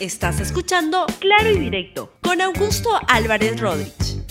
Estás 0.00 0.38
escuchando 0.38 1.06
Claro 1.18 1.50
y 1.50 1.58
Directo 1.58 2.12
con 2.22 2.40
Augusto 2.40 2.88
Álvarez 3.08 3.58
Rodríguez. 3.60 4.22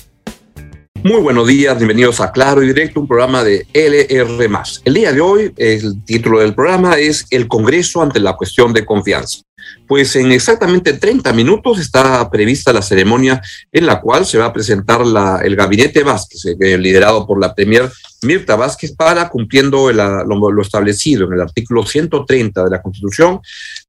Muy 1.04 1.20
buenos 1.20 1.46
días, 1.46 1.76
bienvenidos 1.76 2.22
a 2.22 2.32
Claro 2.32 2.64
y 2.64 2.68
Directo, 2.68 3.02
un 3.02 3.08
programa 3.08 3.44
de 3.44 3.68
LR. 3.74 4.50
El 4.86 4.94
día 4.94 5.12
de 5.12 5.20
hoy, 5.20 5.54
el 5.58 6.06
título 6.06 6.40
del 6.40 6.56
programa 6.56 6.98
es 6.98 7.26
El 7.32 7.50
Congreso 7.50 8.02
ante 8.02 8.22
la 8.22 8.38
cuestión 8.38 8.72
de 8.72 8.86
confianza. 8.86 9.42
Pues 9.86 10.16
en 10.16 10.32
exactamente 10.32 10.94
30 10.94 11.34
minutos 11.34 11.80
está 11.80 12.30
prevista 12.30 12.72
la 12.72 12.82
ceremonia 12.82 13.42
en 13.72 13.86
la 13.86 14.00
cual 14.00 14.26
se 14.26 14.38
va 14.38 14.46
a 14.46 14.54
presentar 14.54 15.06
la, 15.06 15.42
el 15.44 15.58
gabinete 15.58 16.04
Vázquez, 16.04 16.46
eh, 16.46 16.78
liderado 16.78 17.28
por 17.28 17.42
la 17.42 17.54
Premier 17.54 17.92
Mirta 18.24 18.56
Vázquez, 18.56 18.96
para, 18.96 19.30
cumpliendo 19.30 19.92
lo, 19.92 20.62
establecido 20.62 21.28
en 21.28 21.34
el 21.34 21.42
artículo 21.42 21.86
130 21.86 22.64
de 22.64 22.70
la 22.70 22.82
Constitución, 22.82 23.40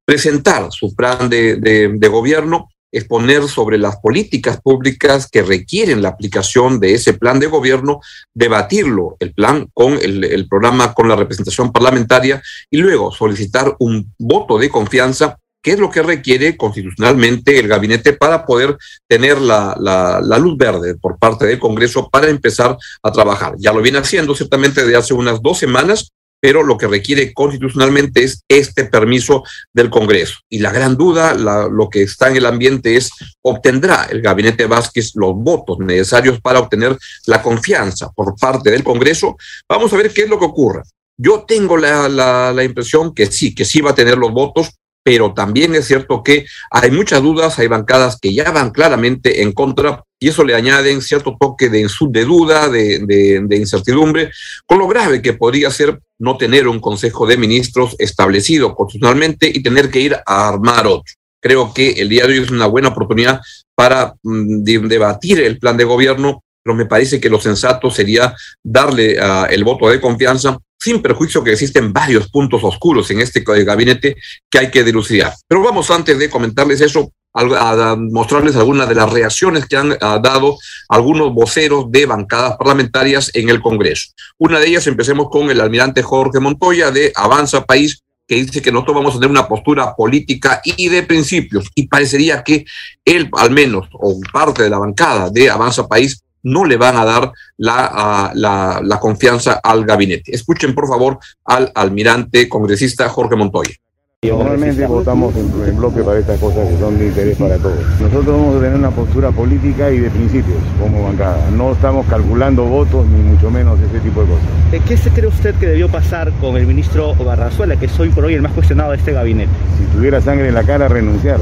presentar 0.09 0.71
su 0.71 0.95
plan 0.95 1.29
de, 1.29 2.09
gobierno 2.09 2.67
exponer 2.91 3.47
sobre 3.47 3.77
las 3.77 3.97
políticas 3.97 4.59
públicas 4.59 5.27
que 5.29 5.43
requieren 5.43 6.01
la 6.01 6.09
aplicación 6.09 6.79
de 6.79 6.95
ese 6.95 7.13
plan 7.13 7.39
de 7.39 7.45
gobierno, 7.45 7.99
debatirlo, 8.33 9.17
el 9.19 9.35
plan 9.35 9.67
con 9.71 9.99
el, 10.01 10.47
programa, 10.49 10.95
con 10.95 11.07
la 11.07 11.15
representación 11.15 11.71
parlamentaria 11.71 12.41
y 12.71 12.77
luego 12.77 13.11
solicitar 13.11 13.75
un 13.77 14.11
voto 14.17 14.57
de 14.57 14.69
confianza 14.69 15.37
qué 15.61 15.73
es 15.73 15.79
lo 15.79 15.91
que 15.91 16.01
requiere 16.01 16.57
constitucionalmente 16.57 17.59
el 17.59 17.67
gabinete 17.67 18.13
para 18.13 18.47
poder 18.47 18.79
tener 19.07 19.39
la, 19.39 19.75
la, 19.79 20.39
luz 20.39 20.57
verde 20.57 20.95
por 20.95 21.19
parte 21.19 21.45
del 21.45 21.59
Congreso 21.59 22.09
para 22.09 22.29
empezar 22.29 22.75
a 23.03 23.11
trabajar. 23.11 23.53
Ya 23.59 23.73
lo 23.73 23.83
viene 23.83 23.99
haciendo 23.99 24.33
ciertamente 24.33 24.81
desde 24.81 24.95
hace 24.95 25.13
unas 25.13 25.39
dos 25.39 25.59
semanas, 25.59 26.13
pero 26.39 26.63
lo 26.63 26.77
que 26.77 26.87
requiere 26.87 27.33
constitucionalmente 27.33 28.23
es 28.23 28.43
este 28.47 28.85
permiso 28.85 29.43
del 29.73 29.89
Congreso. 29.89 30.39
Y 30.49 30.59
la 30.59 30.71
gran 30.71 30.95
duda, 30.95 31.33
lo 31.33 31.89
que 31.89 32.03
está 32.03 32.29
en 32.29 32.37
el 32.37 32.45
ambiente 32.45 32.95
es, 32.95 33.09
¿obtendrá 33.41 34.07
el 34.09 34.21
gabinete 34.21 34.65
Vázquez 34.65 35.11
los 35.15 35.35
votos 35.35 35.79
necesarios 35.79 36.39
para 36.41 36.59
obtener 36.59 36.97
la 37.25 37.41
confianza 37.41 38.09
por 38.11 38.35
parte 38.35 38.71
del 38.71 38.83
Congreso? 38.83 39.37
Vamos 39.67 39.91
a 39.93 39.97
ver 39.97 40.11
qué 40.13 40.23
es 40.23 40.29
lo 40.29 40.39
que 40.39 40.45
ocurre. 40.45 40.83
Yo 41.17 41.43
tengo 41.45 41.75
la, 41.75 42.07
la, 42.07 42.53
la 42.53 42.63
impresión 42.63 43.13
que 43.13 43.25
sí, 43.25 43.53
que 43.53 43.65
sí 43.65 43.81
va 43.81 43.91
a 43.91 43.95
tener 43.95 44.17
los 44.17 44.31
votos, 44.31 44.71
pero 45.03 45.33
también 45.33 45.75
es 45.75 45.87
cierto 45.87 46.23
que 46.23 46.45
hay 46.71 46.91
muchas 46.91 47.21
dudas, 47.21 47.57
hay 47.59 47.67
bancadas 47.67 48.17
que 48.19 48.33
ya 48.33 48.51
van 48.51 48.71
claramente 48.71 49.41
en 49.41 49.51
contra 49.51 50.03
y 50.19 50.27
eso 50.27 50.43
le 50.43 50.53
añaden 50.53 51.01
cierto 51.01 51.37
toque 51.39 51.69
de, 51.69 51.87
duda, 52.25 52.67
de, 52.67 52.99
de, 53.41 53.57
incertidumbre, 53.57 54.31
con 54.65 54.79
lo 54.79 54.87
grave 54.87 55.21
que 55.21 55.33
podría 55.33 55.71
ser 55.71 55.99
no 56.19 56.37
tener 56.37 56.67
un 56.67 56.81
Consejo 56.81 57.25
de 57.25 57.37
Ministros 57.37 57.95
establecido 57.99 58.75
constitucionalmente 58.75 59.49
y 59.53 59.63
tener 59.63 59.89
que 59.89 60.01
ir 60.01 60.15
a 60.25 60.49
armar 60.49 60.87
otro. 60.87 61.13
Creo 61.41 61.73
que 61.73 61.91
el 61.91 62.09
día 62.09 62.27
de 62.27 62.33
hoy 62.33 62.43
es 62.43 62.51
una 62.51 62.65
buena 62.65 62.89
oportunidad 62.89 63.39
para 63.75 64.13
mm, 64.23 64.63
debatir 64.63 65.39
el 65.39 65.57
plan 65.57 65.77
de 65.77 65.85
gobierno, 65.85 66.43
pero 66.61 66.75
me 66.75 66.85
parece 66.85 67.21
que 67.21 67.29
lo 67.29 67.39
sensato 67.39 67.89
sería 67.89 68.35
darle 68.61 69.17
uh, 69.17 69.45
el 69.49 69.63
voto 69.63 69.89
de 69.89 70.01
confianza 70.01 70.57
sin 70.79 71.01
perjuicio 71.01 71.43
que 71.43 71.51
existen 71.51 71.91
varios 71.91 72.29
puntos 72.29 72.63
oscuros 72.63 73.11
en 73.11 73.19
este 73.19 73.41
gabinete 73.41 74.15
que 74.49 74.59
hay 74.59 74.71
que 74.71 74.83
dilucidar. 74.83 75.33
Pero 75.47 75.61
vamos 75.61 75.91
antes 75.91 76.17
de 76.17 76.29
comentarles 76.29 76.79
eso, 76.81 77.11
a, 77.33 77.95
mostrarles 77.97 78.55
algunas 78.55 78.87
de 78.89 78.95
las 78.95 79.11
reacciones 79.11 79.65
que 79.65 79.77
han 79.77 79.89
dado 79.99 80.57
algunos 80.87 81.33
voceros 81.33 81.91
de 81.91 82.05
bancadas 82.05 82.57
parlamentarias 82.57 83.29
en 83.33 83.49
el 83.49 83.61
Congreso. 83.61 84.11
Una 84.37 84.59
de 84.59 84.67
ellas, 84.67 84.87
empecemos 84.87 85.27
con 85.29 85.49
el 85.51 85.61
almirante 85.61 86.01
Jorge 86.01 86.39
Montoya 86.39 86.91
de 86.91 87.11
Avanza 87.15 87.65
País, 87.65 88.01
que 88.27 88.35
dice 88.35 88.61
que 88.61 88.71
nosotros 88.71 88.95
vamos 88.95 89.15
a 89.15 89.19
tener 89.19 89.31
una 89.31 89.47
postura 89.47 89.95
política 89.95 90.61
y 90.63 90.87
de 90.87 91.03
principios, 91.03 91.67
y 91.75 91.87
parecería 91.87 92.43
que 92.43 92.65
él, 93.03 93.29
al 93.33 93.51
menos, 93.51 93.87
o 93.93 94.19
parte 94.31 94.63
de 94.63 94.69
la 94.69 94.77
bancada 94.77 95.29
de 95.29 95.49
Avanza 95.49 95.87
País, 95.87 96.23
no 96.43 96.65
le 96.65 96.77
van 96.77 96.97
a 96.97 97.05
dar 97.05 97.31
la, 97.57 98.31
la, 98.33 98.81
la, 98.83 98.99
confianza 98.99 99.59
al 99.63 99.85
gabinete. 99.85 100.33
Escuchen, 100.33 100.73
por 100.73 100.87
favor, 100.87 101.19
al 101.45 101.71
almirante 101.75 102.47
congresista 102.47 103.09
Jorge 103.09 103.35
Montoya. 103.35 103.73
Normalmente 104.21 104.85
votamos 104.85 105.33
en, 105.37 105.77
bloque 105.77 106.03
para 106.03 106.19
estas 106.19 106.37
cosas 106.41 106.67
que 106.67 106.77
son 106.77 106.99
de 106.99 107.07
interés 107.07 107.37
para 107.37 107.57
todos. 107.57 107.79
Nosotros 108.01 108.25
vamos 108.25 108.57
a 108.57 108.59
tener 108.59 108.75
una 108.75 108.91
postura 108.91 109.31
política 109.31 109.89
y 109.91 109.99
de 109.99 110.09
principios 110.09 110.57
como 110.77 111.05
bancada. 111.05 111.49
No 111.51 111.71
estamos 111.71 112.05
calculando 112.05 112.65
votos 112.65 113.07
ni 113.07 113.23
mucho 113.23 113.49
menos 113.49 113.79
ese 113.79 114.01
tipo 114.01 114.19
de 114.23 114.27
cosas. 114.27 114.85
¿Qué 114.85 114.97
se 114.97 115.09
cree 115.11 115.27
usted 115.27 115.55
que 115.55 115.67
debió 115.67 115.87
pasar 115.87 116.33
con 116.41 116.57
el 116.57 116.67
ministro 116.67 117.15
Barrazuela, 117.15 117.77
que 117.77 117.85
es 117.85 117.97
hoy 117.97 118.09
por 118.09 118.25
hoy 118.25 118.33
el 118.33 118.41
más 118.41 118.51
cuestionado 118.51 118.91
de 118.91 118.97
este 118.97 119.13
gabinete? 119.13 119.51
Si 119.77 119.85
tuviera 119.95 120.19
sangre 120.19 120.49
en 120.49 120.53
la 120.53 120.65
cara, 120.65 120.89
renunciar. 120.89 121.39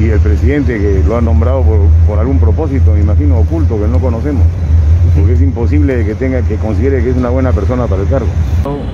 Y 0.00 0.08
el 0.08 0.20
presidente 0.20 0.78
que 0.78 1.02
lo 1.06 1.16
ha 1.16 1.20
nombrado 1.20 1.64
por, 2.06 2.18
algún 2.18 2.38
propósito, 2.38 2.92
me 2.92 3.00
imagino, 3.00 3.38
oculto, 3.38 3.78
que 3.78 3.88
no 3.88 3.98
conocemos 3.98 4.42
porque 5.14 5.34
es 5.34 5.42
imposible 5.42 6.04
que 6.04 6.14
tenga 6.14 6.42
que 6.42 6.56
considere 6.56 7.02
que 7.02 7.10
es 7.10 7.16
una 7.16 7.28
buena 7.28 7.52
persona 7.52 7.86
para 7.86 8.02
el 8.02 8.08
cargo. 8.08 8.26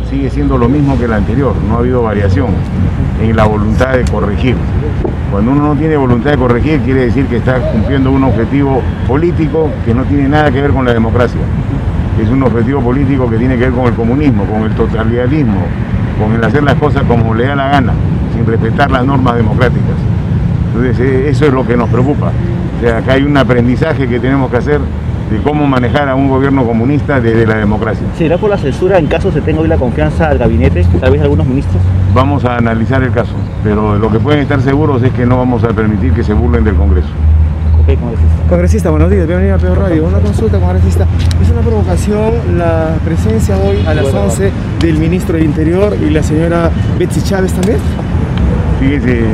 Sigue 0.08 0.28
siendo 0.30 0.58
lo 0.58 0.68
mismo 0.68 0.98
que 0.98 1.04
el 1.04 1.12
anterior, 1.12 1.54
no 1.68 1.76
ha 1.76 1.78
habido 1.78 2.02
variación 2.02 2.48
en 3.22 3.36
la 3.36 3.44
voluntad 3.44 3.92
de 3.92 4.04
corregir. 4.04 4.56
Cuando 5.30 5.52
uno 5.52 5.68
no 5.68 5.76
tiene 5.76 5.96
voluntad 5.96 6.32
de 6.32 6.36
corregir, 6.36 6.80
quiere 6.80 7.06
decir 7.06 7.26
que 7.26 7.36
está 7.36 7.60
cumpliendo 7.72 8.10
un 8.10 8.24
objetivo 8.24 8.82
político 9.06 9.70
que 9.84 9.94
no 9.94 10.04
tiene 10.04 10.28
nada 10.28 10.50
que 10.50 10.60
ver 10.60 10.72
con 10.72 10.84
la 10.84 10.92
democracia. 10.92 11.40
Es 12.20 12.28
un 12.28 12.42
objetivo 12.42 12.80
político 12.80 13.30
que 13.30 13.38
tiene 13.38 13.54
que 13.54 13.64
ver 13.64 13.72
con 13.72 13.86
el 13.86 13.94
comunismo, 13.94 14.44
con 14.44 14.62
el 14.62 14.74
totalitarismo, 14.74 15.62
con 16.20 16.34
el 16.34 16.44
hacer 16.44 16.62
las 16.62 16.74
cosas 16.74 17.04
como 17.04 17.34
le 17.34 17.46
da 17.46 17.54
la 17.54 17.68
gana, 17.68 17.92
sin 18.34 18.44
respetar 18.44 18.90
las 18.90 19.06
normas 19.06 19.36
democráticas. 19.36 20.09
Entonces, 20.74 21.00
eh, 21.00 21.28
eso 21.28 21.46
es 21.46 21.52
lo 21.52 21.66
que 21.66 21.76
nos 21.76 21.88
preocupa. 21.88 22.32
O 22.78 22.80
sea, 22.82 22.98
acá 22.98 23.14
hay 23.14 23.22
un 23.22 23.36
aprendizaje 23.36 24.08
que 24.08 24.20
tenemos 24.20 24.50
que 24.50 24.56
hacer 24.56 24.80
de 25.30 25.38
cómo 25.38 25.66
manejar 25.66 26.08
a 26.08 26.14
un 26.14 26.28
gobierno 26.28 26.64
comunista 26.64 27.20
desde 27.20 27.46
la 27.46 27.56
democracia. 27.56 28.04
¿Será 28.18 28.36
por 28.36 28.50
la 28.50 28.58
censura 28.58 28.98
en 28.98 29.06
caso 29.06 29.30
se 29.30 29.40
tenga 29.40 29.60
hoy 29.60 29.68
la 29.68 29.76
confianza 29.76 30.28
al 30.28 30.38
gabinete, 30.38 30.84
tal 31.00 31.12
vez 31.12 31.22
algunos 31.22 31.46
ministros? 31.46 31.80
Vamos 32.12 32.44
a 32.44 32.56
analizar 32.56 33.02
el 33.02 33.12
caso, 33.12 33.34
pero 33.62 33.96
lo 33.96 34.10
que 34.10 34.18
pueden 34.18 34.40
estar 34.40 34.60
seguros 34.60 35.02
es 35.02 35.12
que 35.12 35.24
no 35.26 35.38
vamos 35.38 35.62
a 35.62 35.68
permitir 35.68 36.12
que 36.12 36.24
se 36.24 36.32
burlen 36.32 36.64
del 36.64 36.74
Congreso. 36.74 37.08
Ok, 37.80 37.98
congresista. 37.98 38.48
Congresista, 38.48 38.90
buenos 38.90 39.10
días, 39.10 39.26
bienvenido 39.26 39.56
a 39.56 39.58
Peor 39.58 39.78
Radio. 39.78 40.04
Una 40.04 40.18
consulta, 40.18 40.58
congresista. 40.58 41.06
Es 41.40 41.50
una 41.50 41.60
provocación 41.60 42.58
la 42.58 42.96
presencia 43.04 43.56
hoy 43.56 43.78
a 43.86 43.94
las 43.94 44.12
11 44.12 44.50
del 44.80 44.98
ministro 44.98 45.36
del 45.36 45.46
Interior 45.46 45.96
y 46.00 46.10
la 46.10 46.22
señora 46.22 46.70
Betsy 46.98 47.22
Chávez 47.22 47.52
también. 47.52 47.78
Fíjese, 48.80 49.26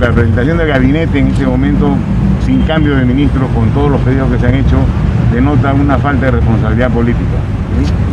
la 0.00 0.10
presentación 0.10 0.58
del 0.58 0.66
gabinete 0.66 1.20
en 1.20 1.28
este 1.28 1.46
momento, 1.46 1.94
sin 2.44 2.62
cambio 2.62 2.96
de 2.96 3.04
ministro, 3.04 3.46
con 3.54 3.70
todos 3.70 3.92
los 3.92 4.00
pedidos 4.00 4.28
que 4.28 4.40
se 4.40 4.46
han 4.48 4.56
hecho, 4.56 4.78
denota 5.32 5.72
una 5.72 5.98
falta 5.98 6.26
de 6.26 6.32
responsabilidad 6.32 6.90
política. 6.90 7.36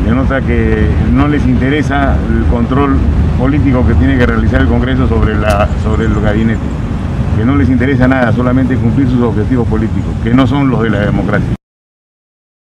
Denota 0.06 0.42
que 0.42 0.90
no 1.12 1.28
les 1.28 1.44
interesa 1.48 2.16
el 2.30 2.46
control 2.46 2.98
político 3.40 3.86
que 3.88 3.96
tiene 3.96 4.16
que 4.16 4.28
realizar 4.28 4.62
el 4.62 4.68
Congreso 4.68 5.08
sobre, 5.08 5.34
la, 5.36 5.68
sobre 5.82 6.06
el 6.06 6.22
gabinete. 6.22 6.62
Que 7.36 7.44
no 7.46 7.56
les 7.56 7.68
interesa 7.68 8.08
nada, 8.08 8.32
solamente 8.32 8.76
cumplir 8.76 9.10
sus 9.10 9.22
objetivos 9.22 9.68
políticos, 9.68 10.14
que 10.24 10.36
no 10.36 10.46
son 10.46 10.70
los 10.70 10.84
de 10.84 10.92
la 10.92 11.00
democracia. 11.00 11.56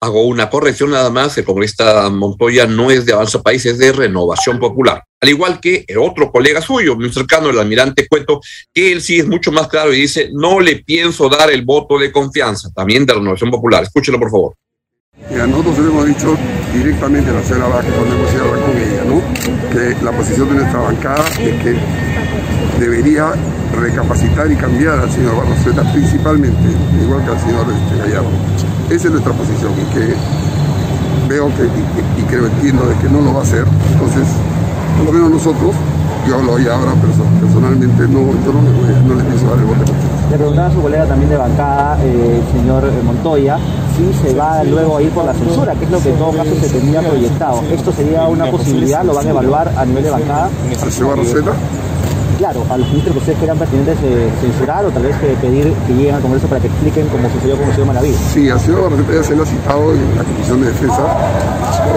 Hago 0.02 0.26
una 0.28 0.50
corrección 0.50 0.92
nada 0.92 1.10
más, 1.10 1.38
el 1.38 1.44
congresista 1.44 2.10
Montoya 2.10 2.66
no 2.66 2.90
es 2.90 3.06
de 3.06 3.12
Avanza 3.12 3.42
País, 3.42 3.66
es 3.66 3.78
de 3.78 3.92
Renovación 3.92 4.58
Popular. 4.58 5.04
Al 5.20 5.28
igual 5.28 5.60
que 5.60 5.86
otro 6.00 6.32
colega 6.32 6.62
suyo, 6.62 6.96
muy 6.96 7.12
cercano, 7.12 7.50
el 7.50 7.60
almirante 7.60 8.08
Cueto, 8.08 8.40
que 8.74 8.94
él 8.94 9.02
sí 9.02 9.20
es 9.20 9.28
mucho 9.28 9.52
más 9.52 9.68
claro 9.68 9.94
y 9.94 10.00
dice, 10.00 10.30
no 10.32 10.62
le 10.62 10.78
pienso 10.78 11.28
dar 11.28 11.52
el 11.52 11.66
voto 11.66 12.00
de 12.00 12.14
confianza, 12.14 12.70
también 12.74 13.06
de 13.06 13.14
Renovación 13.14 13.52
Popular. 13.52 13.84
Escúchelo, 13.84 14.18
por 14.18 14.32
favor. 14.32 14.56
Mira, 15.30 15.46
nosotros 15.48 15.80
le 15.80 15.88
hemos 15.90 16.06
dicho 16.06 16.38
directamente 16.74 17.32
a 17.32 17.34
la 17.34 17.44
señora 17.44 17.68
Vázquez 17.68 17.94
cuando 17.94 18.16
hemos 18.16 18.34
ido 18.34 18.52
con 18.52 18.78
ella, 18.78 19.04
¿no? 19.04 19.22
Que 19.74 20.06
la 20.06 20.12
posición 20.14 20.48
de 20.48 20.56
nuestra 20.56 20.80
bancada 20.80 21.28
es 21.28 21.62
que 21.62 21.76
debería 22.80 23.34
recapacitar 23.76 24.50
y 24.50 24.56
cambiar 24.56 25.00
al 25.00 25.12
señor 25.12 25.36
Barroseta 25.36 25.92
principalmente, 25.92 26.70
igual 27.04 27.26
que 27.26 27.32
al 27.32 27.40
señor 27.42 27.68
este, 27.70 27.98
Gallardo. 27.98 28.79
Esa 28.90 29.08
es 29.08 29.12
nuestra 29.12 29.34
posición 29.34 29.72
y 29.74 29.94
que 29.94 30.16
veo 31.28 31.48
que, 31.56 31.64
y, 31.64 32.22
y, 32.22 32.24
creo, 32.24 32.48
entiendo 32.48 32.88
de 32.88 32.96
que 32.96 33.08
no 33.08 33.22
lo 33.22 33.34
va 33.34 33.42
a 33.42 33.44
hacer. 33.44 33.64
Entonces, 33.94 34.28
por 34.98 35.06
lo 35.06 35.12
menos 35.12 35.30
nosotros, 35.30 35.76
yo 36.28 36.36
hablo 36.36 36.56
ahí 36.56 36.68
ahora 36.68 36.94
personalmente, 37.40 38.08
no, 38.08 38.20
yo 38.44 38.52
no 38.52 38.62
le, 38.64 38.72
voy, 38.72 39.08
no 39.08 39.16
le 39.16 39.24
pienso 39.24 39.46
dar 39.48 39.60
el 39.60 39.66
voto. 39.66 39.92
Le 40.32 40.38
preguntaba 40.38 40.68
a 40.68 40.72
su 40.72 40.82
colega 40.82 41.06
también 41.06 41.30
de 41.30 41.38
bancada, 41.38 41.98
eh, 42.04 42.42
señor 42.52 42.92
Montoya, 43.04 43.58
si 43.96 44.28
se 44.28 44.34
va 44.34 44.64
luego 44.64 44.98
a 44.98 45.02
ir 45.04 45.10
por 45.12 45.26
la 45.26 45.34
censura, 45.34 45.74
que 45.76 45.86
es 45.86 45.92
lo 45.92 46.00
que 46.02 46.10
en 46.10 46.18
todo 46.18 46.32
caso 46.32 46.52
se 46.60 46.70
tenía 46.70 47.02
proyectado. 47.02 47.64
¿Esto 47.72 47.92
sería 47.92 48.28
una 48.28 48.50
posibilidad? 48.50 49.04
¿Lo 49.04 49.14
van 49.14 49.28
a 49.28 49.30
evaluar 49.30 49.72
a 49.78 49.86
nivel 49.86 50.04
de 50.04 50.10
bancada? 50.10 50.50
¿Al 50.82 50.92
señor 50.92 51.18
Rosetta? 51.18 51.52
Claro, 52.40 52.66
a 52.70 52.78
los 52.78 52.88
ministros 52.88 53.14
que 53.16 53.20
ustedes 53.20 53.38
quieran 53.38 53.58
pertinentes 53.58 54.02
de 54.02 54.32
censurar 54.40 54.86
o 54.86 54.90
tal 54.92 55.04
vez 55.04 55.16
pedir 55.42 55.74
que 55.86 55.94
lleguen 55.94 56.16
al 56.16 56.22
Congreso 56.22 56.48
para 56.48 56.62
que 56.62 56.68
expliquen 56.68 57.08
cómo 57.10 57.30
sucedió 57.30 57.58
con 57.58 57.68
el 57.68 57.76
señor. 57.76 57.96
Sí, 58.34 58.50
al 58.50 58.60
señor 58.62 58.84
Barraceta 58.84 59.14
ya 59.14 59.24
se 59.24 59.36
lo 59.36 59.44
ha 59.44 59.46
citado 59.46 59.92
en 59.92 60.16
la 60.16 60.24
Comisión 60.24 60.62
de 60.62 60.68
Defensa 60.68 61.04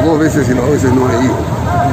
dos 0.05 0.19
veces 0.19 0.49
y 0.51 0.55
las 0.55 0.69
veces 0.69 0.93
no 0.93 1.07
ha 1.07 1.15
ido. 1.23 1.35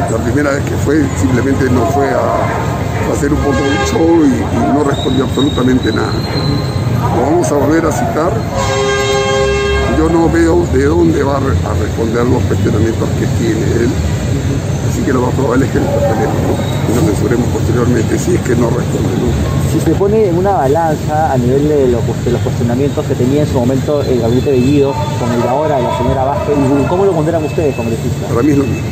La 0.10 0.18
primera 0.18 0.50
vez 0.50 0.64
que 0.64 0.76
fue 0.84 1.06
simplemente 1.22 1.70
no 1.70 1.86
fue 1.94 2.10
a 2.10 3.14
hacer 3.14 3.32
un 3.32 3.38
poco 3.40 3.58
de 3.58 3.78
show 3.86 4.26
y, 4.26 4.34
y 4.34 4.74
no 4.74 4.84
respondió 4.84 5.26
absolutamente 5.26 5.94
nada. 5.94 6.12
Lo 7.16 7.22
vamos 7.22 7.52
a 7.52 7.56
volver 7.56 7.86
a 7.86 7.92
citar. 7.92 8.34
Yo 9.96 10.10
no 10.10 10.28
veo 10.28 10.66
de 10.74 10.86
dónde 10.86 11.22
va 11.22 11.38
a 11.38 11.40
responder 11.40 12.26
los 12.26 12.42
cuestionamientos 12.44 13.08
que 13.20 13.28
tiene 13.38 13.66
él. 13.84 13.90
Así 14.90 15.02
que 15.02 15.14
lo 15.14 15.22
más 15.22 15.34
probable 15.36 15.66
es 15.66 15.72
que 15.72 15.80
le 15.80 15.86
interpelemos 15.86 16.36
y 16.90 16.96
nos 16.96 17.06
censuremos 17.06 17.48
posteriormente 17.50 18.18
si 18.18 18.36
es 18.36 18.42
que 18.42 18.56
no 18.56 18.70
responde. 18.70 19.10
Si 19.72 19.80
se 19.80 19.92
pone 19.92 20.30
en 20.30 20.38
una 20.38 20.52
balanza 20.52 21.32
a 21.32 21.38
nivel 21.38 21.70
de 21.70 21.88
los, 21.90 22.02
de 22.26 22.32
los, 22.32 22.42
cuestionamientos 22.42 23.06
que 23.06 23.14
tenía 23.14 23.42
en 23.44 23.48
su 23.48 23.60
momento 23.60 24.02
el 24.02 24.20
gabinete 24.20 24.52
de 24.52 24.60
Guido 24.60 24.94
con 25.20 25.32
el 25.32 25.42
de 25.42 25.48
ahora 25.48 25.78
de 25.78 25.84
la 25.84 25.98
señora 25.98 26.24
Vázquez, 26.24 26.56
¿cómo 26.90 27.06
lo 27.06 27.12
pondrán 27.12 27.44
ustedes, 27.44 27.76
congresistas? 27.76 28.30
Para 28.30 28.42
mí 28.42 28.52
es 28.52 28.58
lo 28.58 28.64
mismo. 28.64 28.88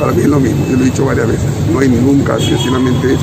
Para 0.00 0.12
mí 0.12 0.22
es 0.22 0.28
lo 0.28 0.40
mismo, 0.40 0.66
yo 0.70 0.76
lo 0.76 0.82
he 0.82 0.86
dicho 0.86 1.04
varias 1.04 1.28
veces. 1.28 1.50
No 1.70 1.78
hay 1.80 1.88
nunca, 1.88 2.40
sencillamente 2.40 3.16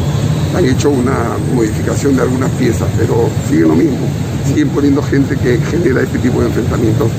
han 0.56 0.66
hecho 0.66 0.92
una 0.92 1.36
modificación 1.56 2.16
de 2.16 2.22
algunas 2.22 2.52
piezas, 2.52 2.88
pero 2.98 3.28
siguen 3.50 3.70
lo 3.70 3.76
mismo. 3.76 3.98
Siguen 4.46 4.70
poniendo 4.70 5.02
gente 5.02 5.36
que 5.36 5.58
genera 5.58 6.04
este 6.04 6.20
tipo 6.20 6.42
de 6.42 6.48
enfrentamientos 6.48 7.10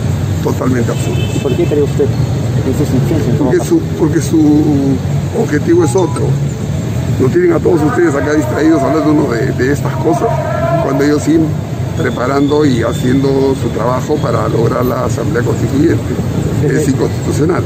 totalmente 0.45 0.91
absurdos. 0.93 1.25
¿Y 1.35 1.39
por 1.41 1.57
qué 1.57 1.65
cree 1.65 1.83
usted 1.83 2.07
porque 3.39 3.65
su, 3.65 3.81
porque 3.99 4.21
su 4.21 4.97
objetivo 5.39 5.85
es 5.85 5.95
otro. 5.97 6.25
No 7.21 7.29
tienen 7.29 7.53
a 7.53 7.59
todos 7.59 7.83
ustedes 7.83 8.15
acá 8.15 8.35
distraídos 8.35 8.83
hablando 8.83 9.31
de, 9.33 9.53
de 9.53 9.73
estas 9.73 9.95
cosas, 9.97 10.29
cuando 10.83 11.05
ellos 11.05 11.23
siguen 11.23 11.47
preparando 11.97 12.65
y 12.65 12.83
haciendo 12.83 13.55
su 13.61 13.69
trabajo 13.71 14.17
para 14.17 14.49
lograr 14.49 14.85
la 14.85 15.05
Asamblea 15.05 15.43
Constituyente. 15.43 16.03
Es 16.65 16.89
inconstitucional. 16.89 17.63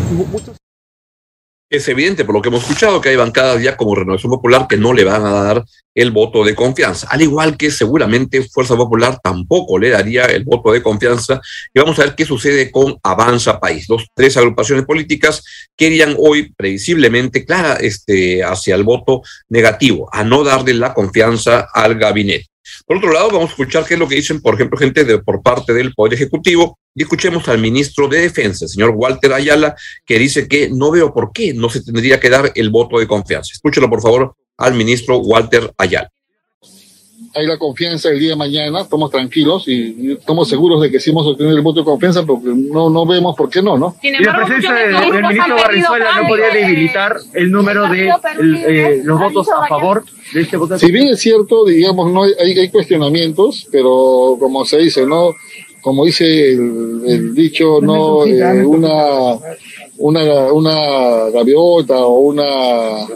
Es 1.68 1.88
evidente, 1.88 2.24
por 2.24 2.32
lo 2.32 2.40
que 2.40 2.48
hemos 2.48 2.62
escuchado, 2.62 3.00
que 3.00 3.08
hay 3.08 3.16
bancadas 3.16 3.60
ya 3.60 3.76
como 3.76 3.96
Renovación 3.96 4.30
Popular 4.30 4.68
que 4.68 4.76
no 4.76 4.92
le 4.92 5.02
van 5.02 5.26
a 5.26 5.32
dar 5.32 5.64
el 5.96 6.12
voto 6.12 6.44
de 6.44 6.54
confianza, 6.54 7.08
al 7.10 7.22
igual 7.22 7.56
que 7.56 7.72
seguramente 7.72 8.42
Fuerza 8.42 8.76
Popular 8.76 9.18
tampoco 9.20 9.76
le 9.76 9.88
daría 9.88 10.26
el 10.26 10.44
voto 10.44 10.70
de 10.70 10.80
confianza. 10.80 11.40
Y 11.74 11.80
vamos 11.80 11.98
a 11.98 12.04
ver 12.04 12.14
qué 12.14 12.24
sucede 12.24 12.70
con 12.70 12.96
Avanza 13.02 13.58
País. 13.58 13.88
Dos, 13.88 14.06
tres 14.14 14.36
agrupaciones 14.36 14.84
políticas 14.84 15.42
querían 15.76 16.14
hoy 16.18 16.52
previsiblemente 16.56 17.44
clara 17.44 17.78
este, 17.80 18.44
hacia 18.44 18.76
el 18.76 18.84
voto 18.84 19.22
negativo, 19.48 20.08
a 20.12 20.22
no 20.22 20.44
darle 20.44 20.72
la 20.74 20.94
confianza 20.94 21.66
al 21.74 21.96
gabinete. 21.96 22.46
Por 22.86 22.98
otro 22.98 23.12
lado, 23.12 23.28
vamos 23.28 23.50
a 23.50 23.52
escuchar 23.52 23.84
qué 23.84 23.94
es 23.94 24.00
lo 24.00 24.08
que 24.08 24.16
dicen, 24.16 24.40
por 24.40 24.54
ejemplo, 24.54 24.78
gente 24.78 25.04
de, 25.04 25.18
por 25.18 25.42
parte 25.42 25.72
del 25.72 25.94
Poder 25.94 26.14
Ejecutivo 26.14 26.78
y 26.94 27.02
escuchemos 27.02 27.48
al 27.48 27.58
ministro 27.58 28.08
de 28.08 28.20
Defensa, 28.20 28.66
señor 28.68 28.90
Walter 28.90 29.32
Ayala, 29.32 29.76
que 30.04 30.18
dice 30.18 30.48
que 30.48 30.70
no 30.70 30.90
veo 30.90 31.12
por 31.12 31.32
qué 31.32 31.54
no 31.54 31.68
se 31.68 31.82
tendría 31.82 32.18
que 32.18 32.30
dar 32.30 32.52
el 32.54 32.70
voto 32.70 32.98
de 32.98 33.06
confianza. 33.06 33.52
Escúchelo, 33.52 33.90
por 33.90 34.02
favor, 34.02 34.34
al 34.56 34.74
ministro 34.74 35.18
Walter 35.18 35.72
Ayala 35.78 36.10
hay 37.36 37.46
la 37.46 37.58
confianza 37.58 38.08
el 38.08 38.18
día 38.18 38.30
de 38.30 38.36
mañana, 38.36 38.80
estamos 38.80 39.10
tranquilos 39.10 39.68
y, 39.68 40.12
estamos 40.12 40.48
seguros 40.48 40.80
de 40.80 40.90
que 40.90 40.98
sí 40.98 41.10
hemos 41.10 41.26
obtenido 41.26 41.56
el 41.56 41.62
voto 41.62 41.80
de 41.80 41.84
confianza, 41.84 42.24
porque 42.24 42.48
no, 42.48 42.88
no 42.90 43.06
vemos 43.06 43.36
por 43.36 43.50
qué 43.50 43.62
no, 43.62 43.76
¿no? 43.76 43.96
y 44.02 44.10
la 44.24 44.36
presencia 44.36 44.72
del, 44.72 45.22
ministro 45.22 45.56
Barrizuela 45.56 46.20
no 46.20 46.28
podría 46.28 46.50
debilitar 46.50 47.16
el 47.34 47.50
número 47.50 47.88
de 47.88 48.08
eh, 48.08 49.00
los 49.04 49.20
votos 49.20 49.48
a 49.50 49.66
favor 49.66 50.04
de 50.32 50.40
este 50.40 50.56
voto. 50.56 50.78
Si 50.78 50.90
bien 50.90 51.08
es 51.08 51.20
cierto, 51.20 51.64
digamos, 51.64 52.10
no 52.12 52.24
hay, 52.24 52.58
hay 52.58 52.68
cuestionamientos, 52.70 53.68
pero 53.70 54.36
como 54.38 54.64
se 54.64 54.78
dice, 54.78 55.06
no 55.06 55.34
como 55.86 56.04
dice 56.04 56.54
el, 56.54 57.32
dicho, 57.32 57.78
no 57.80 58.26
eh, 58.26 58.66
una, 58.66 59.38
una, 59.98 60.52
una 60.52 61.30
gaviota 61.30 61.98
o 62.06 62.18
una 62.18 63.06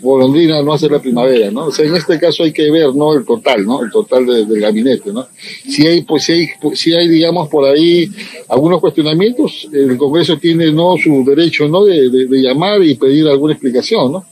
golondrina 0.00 0.62
no 0.62 0.72
hace 0.72 0.88
la 0.88 1.00
primavera, 1.00 1.50
¿no? 1.50 1.66
O 1.66 1.72
sea, 1.72 1.86
en 1.86 1.96
este 1.96 2.18
caso 2.18 2.42
hay 2.42 2.52
que 2.52 2.70
ver, 2.70 2.94
¿no? 2.94 3.14
El 3.14 3.24
total, 3.24 3.64
¿no? 3.64 3.82
El 3.82 3.90
total 3.90 4.26
del 4.26 4.60
gabinete, 4.60 5.12
¿no? 5.12 5.26
Si 5.68 5.86
hay, 5.86 6.02
pues, 6.02 6.24
si 6.24 6.32
hay, 6.32 6.48
si 6.74 6.94
hay, 6.94 7.08
digamos, 7.08 7.48
por 7.48 7.64
ahí 7.64 8.10
algunos 8.48 8.80
cuestionamientos, 8.80 9.68
el 9.72 9.96
Congreso 9.96 10.36
tiene, 10.38 10.72
¿no? 10.72 10.96
Su 10.96 11.24
derecho, 11.24 11.68
¿no? 11.68 11.84
De, 11.84 12.08
de 12.10 12.42
llamar 12.42 12.82
y 12.82 12.94
pedir 12.94 13.26
alguna 13.28 13.52
explicación, 13.54 14.12
¿no? 14.12 14.24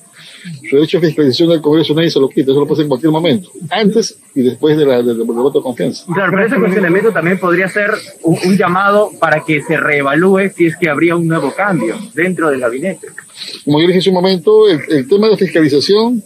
Su 0.68 0.76
derecho 0.76 1.00
de 1.00 1.08
fiscalización 1.08 1.48
del 1.50 1.60
Congreso 1.60 1.94
nadie 1.94 2.10
se 2.10 2.20
lo 2.20 2.28
quita, 2.28 2.52
eso 2.52 2.60
lo 2.60 2.66
pasa 2.66 2.82
en 2.82 2.88
cualquier 2.88 3.12
momento, 3.12 3.50
antes 3.70 4.18
y 4.34 4.42
después 4.42 4.76
de 4.76 4.86
la, 4.86 5.02
del, 5.02 5.22
voto 5.24 5.58
de 5.58 5.62
confianza. 5.62 6.04
Claro, 6.12 6.32
pero 6.32 6.46
ese 6.46 6.56
cuestionamiento 6.56 7.12
también 7.12 7.38
podría 7.38 7.68
ser 7.68 7.90
un, 8.22 8.56
llamado 8.56 9.10
para 9.18 9.44
que 9.44 9.62
se 9.62 9.76
reevalúe 9.76 10.50
si 10.54 10.66
es 10.66 10.76
que 10.76 10.88
habría 10.88 11.16
un 11.16 11.26
nuevo 11.26 11.52
cambio 11.52 11.96
dentro 12.14 12.50
del 12.50 12.60
gabinete. 12.60 13.08
Como 13.64 13.80
yo 13.80 13.86
dije 13.86 13.98
hace 13.98 14.10
un 14.10 14.16
momento, 14.16 14.68
el, 14.68 15.08
tema 15.08 15.28
de 15.28 15.36
fiscalización 15.36 16.22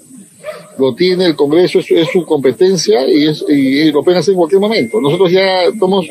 lo 0.78 0.94
tiene 0.94 1.26
el 1.26 1.36
Congreso, 1.36 1.78
es, 1.78 2.08
su 2.12 2.24
competencia 2.24 3.06
y, 3.08 3.28
es, 3.28 3.44
y, 3.48 3.92
lo 3.92 4.02
pueden 4.02 4.20
hacer 4.20 4.32
en 4.32 4.38
cualquier 4.38 4.60
momento. 4.60 5.00
Nosotros 5.00 5.30
ya 5.30 5.64
estamos 5.64 6.06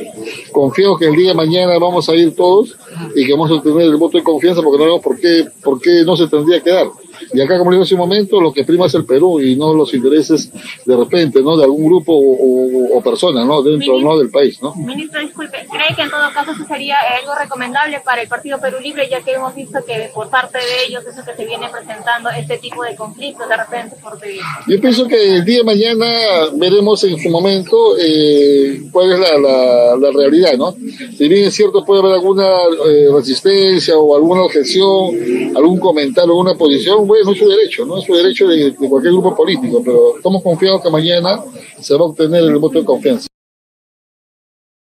confiados 0.51 1.00
que 1.00 1.06
el 1.06 1.15
día 1.15 1.30
de 1.30 1.36
mañana 1.36 1.77
vamos 1.80 2.07
a 2.09 2.15
ir 2.15 2.36
todos 2.36 2.77
y 3.15 3.25
que 3.25 3.33
vamos 3.33 3.51
a 3.51 3.62
tener 3.62 3.81
el 3.81 3.97
voto 3.97 4.18
de 4.18 4.24
confianza 4.24 4.62
porque 4.62 4.77
no 4.77 4.86
vemos 4.86 5.01
por 5.01 5.19
qué, 5.19 5.45
por 5.63 5.81
qué 5.81 6.04
no 6.06 6.15
se 6.15 6.27
tendría 6.27 6.62
que 6.62 6.69
dar. 6.69 6.88
Y 7.33 7.42
acá, 7.42 7.57
como 7.57 7.72
le 7.72 7.75
digo 7.75 7.83
hace 7.83 7.95
un 7.95 8.01
momento, 8.01 8.42
lo 8.42 8.51
que 8.51 8.63
prima 8.63 8.88
es 8.88 8.94
el 8.95 9.06
Perú 9.06 9.39
y 9.39 9.56
no 9.56 9.74
los 9.74 9.94
intereses 9.94 10.51
de 10.86 10.95
repente, 10.95 11.42
¿no? 11.42 11.56
De 11.56 11.63
algún 11.63 11.86
grupo 11.86 12.13
o, 12.13 12.98
o, 12.98 13.01
persona, 13.01 13.45
¿no? 13.45 13.62
Dentro, 13.62 14.00
¿no? 14.00 14.18
Del 14.18 14.30
país, 14.30 14.62
¿no? 14.62 14.75
Ministro, 14.75 15.22
disculpe, 15.22 15.66
¿cree 15.72 15.95
que 15.95 16.01
en 16.01 16.10
todo 16.10 16.31
caso 16.33 16.51
eso 16.51 16.66
sería 16.66 16.98
algo 17.19 17.33
recomendable 17.36 18.01
para 18.01 18.22
el 18.22 18.28
Partido 18.28 18.60
Perú 18.60 18.78
Libre, 18.81 19.07
ya 19.10 19.22
que 19.22 19.31
hemos 19.31 19.56
visto 19.56 19.80
que 19.86 20.10
por 20.13 20.30
parte 20.30 20.57
de 20.57 20.86
ellos 20.88 21.06
eso 21.06 21.24
que 21.24 21.36
se 21.36 21.45
viene 21.45 21.69
presentando, 21.69 22.30
este 22.30 22.57
tipo 22.57 22.83
de 22.83 22.95
conflictos 22.95 23.48
de 23.48 23.57
repente 23.57 23.95
porque... 24.01 24.39
Yo 24.68 24.81
pienso 24.81 25.07
que 25.07 25.38
el 25.38 25.45
día 25.45 25.60
de 25.60 25.63
mañana 25.63 26.06
veremos 26.54 27.04
en 27.04 27.18
su 27.18 27.30
momento 27.30 27.95
eh, 28.00 28.81
cuál 28.92 29.13
es 29.13 29.19
la, 29.19 29.38
la, 29.38 29.95
la, 29.95 30.12
realidad, 30.12 30.54
¿no? 30.57 30.75
Si 31.18 31.28
bien 31.28 31.45
es 31.45 31.54
cierto 31.54 31.86
puede 31.86 32.01
haber 32.01 32.13
alguna 32.13 32.45
eh, 32.88 33.07
resistencia 33.13 33.98
o 33.98 34.16
alguna 34.16 34.44
objeción, 34.44 35.54
algún 35.56 35.80
comentario, 35.80 36.31
alguna 36.31 36.56
posición, 36.56 37.07
bueno, 37.07 37.20
es 37.29 37.38
su 37.38 37.47
derecho, 37.47 37.85
¿no? 37.85 37.97
Es 37.97 38.06
su 38.06 38.13
derecho 38.13 38.47
de, 38.47 38.73
cualquier 38.75 39.13
grupo 39.13 39.35
político, 39.35 39.81
pero 39.83 40.18
estamos 40.18 40.41
confiados 40.41 40.81
que 40.81 40.89
mañana 40.89 41.44
se 41.79 41.94
va 41.95 42.01
a 42.01 42.06
obtener 42.06 42.44
el 42.44 42.57
voto 42.57 42.79
de 42.79 42.85
confianza. 42.85 43.27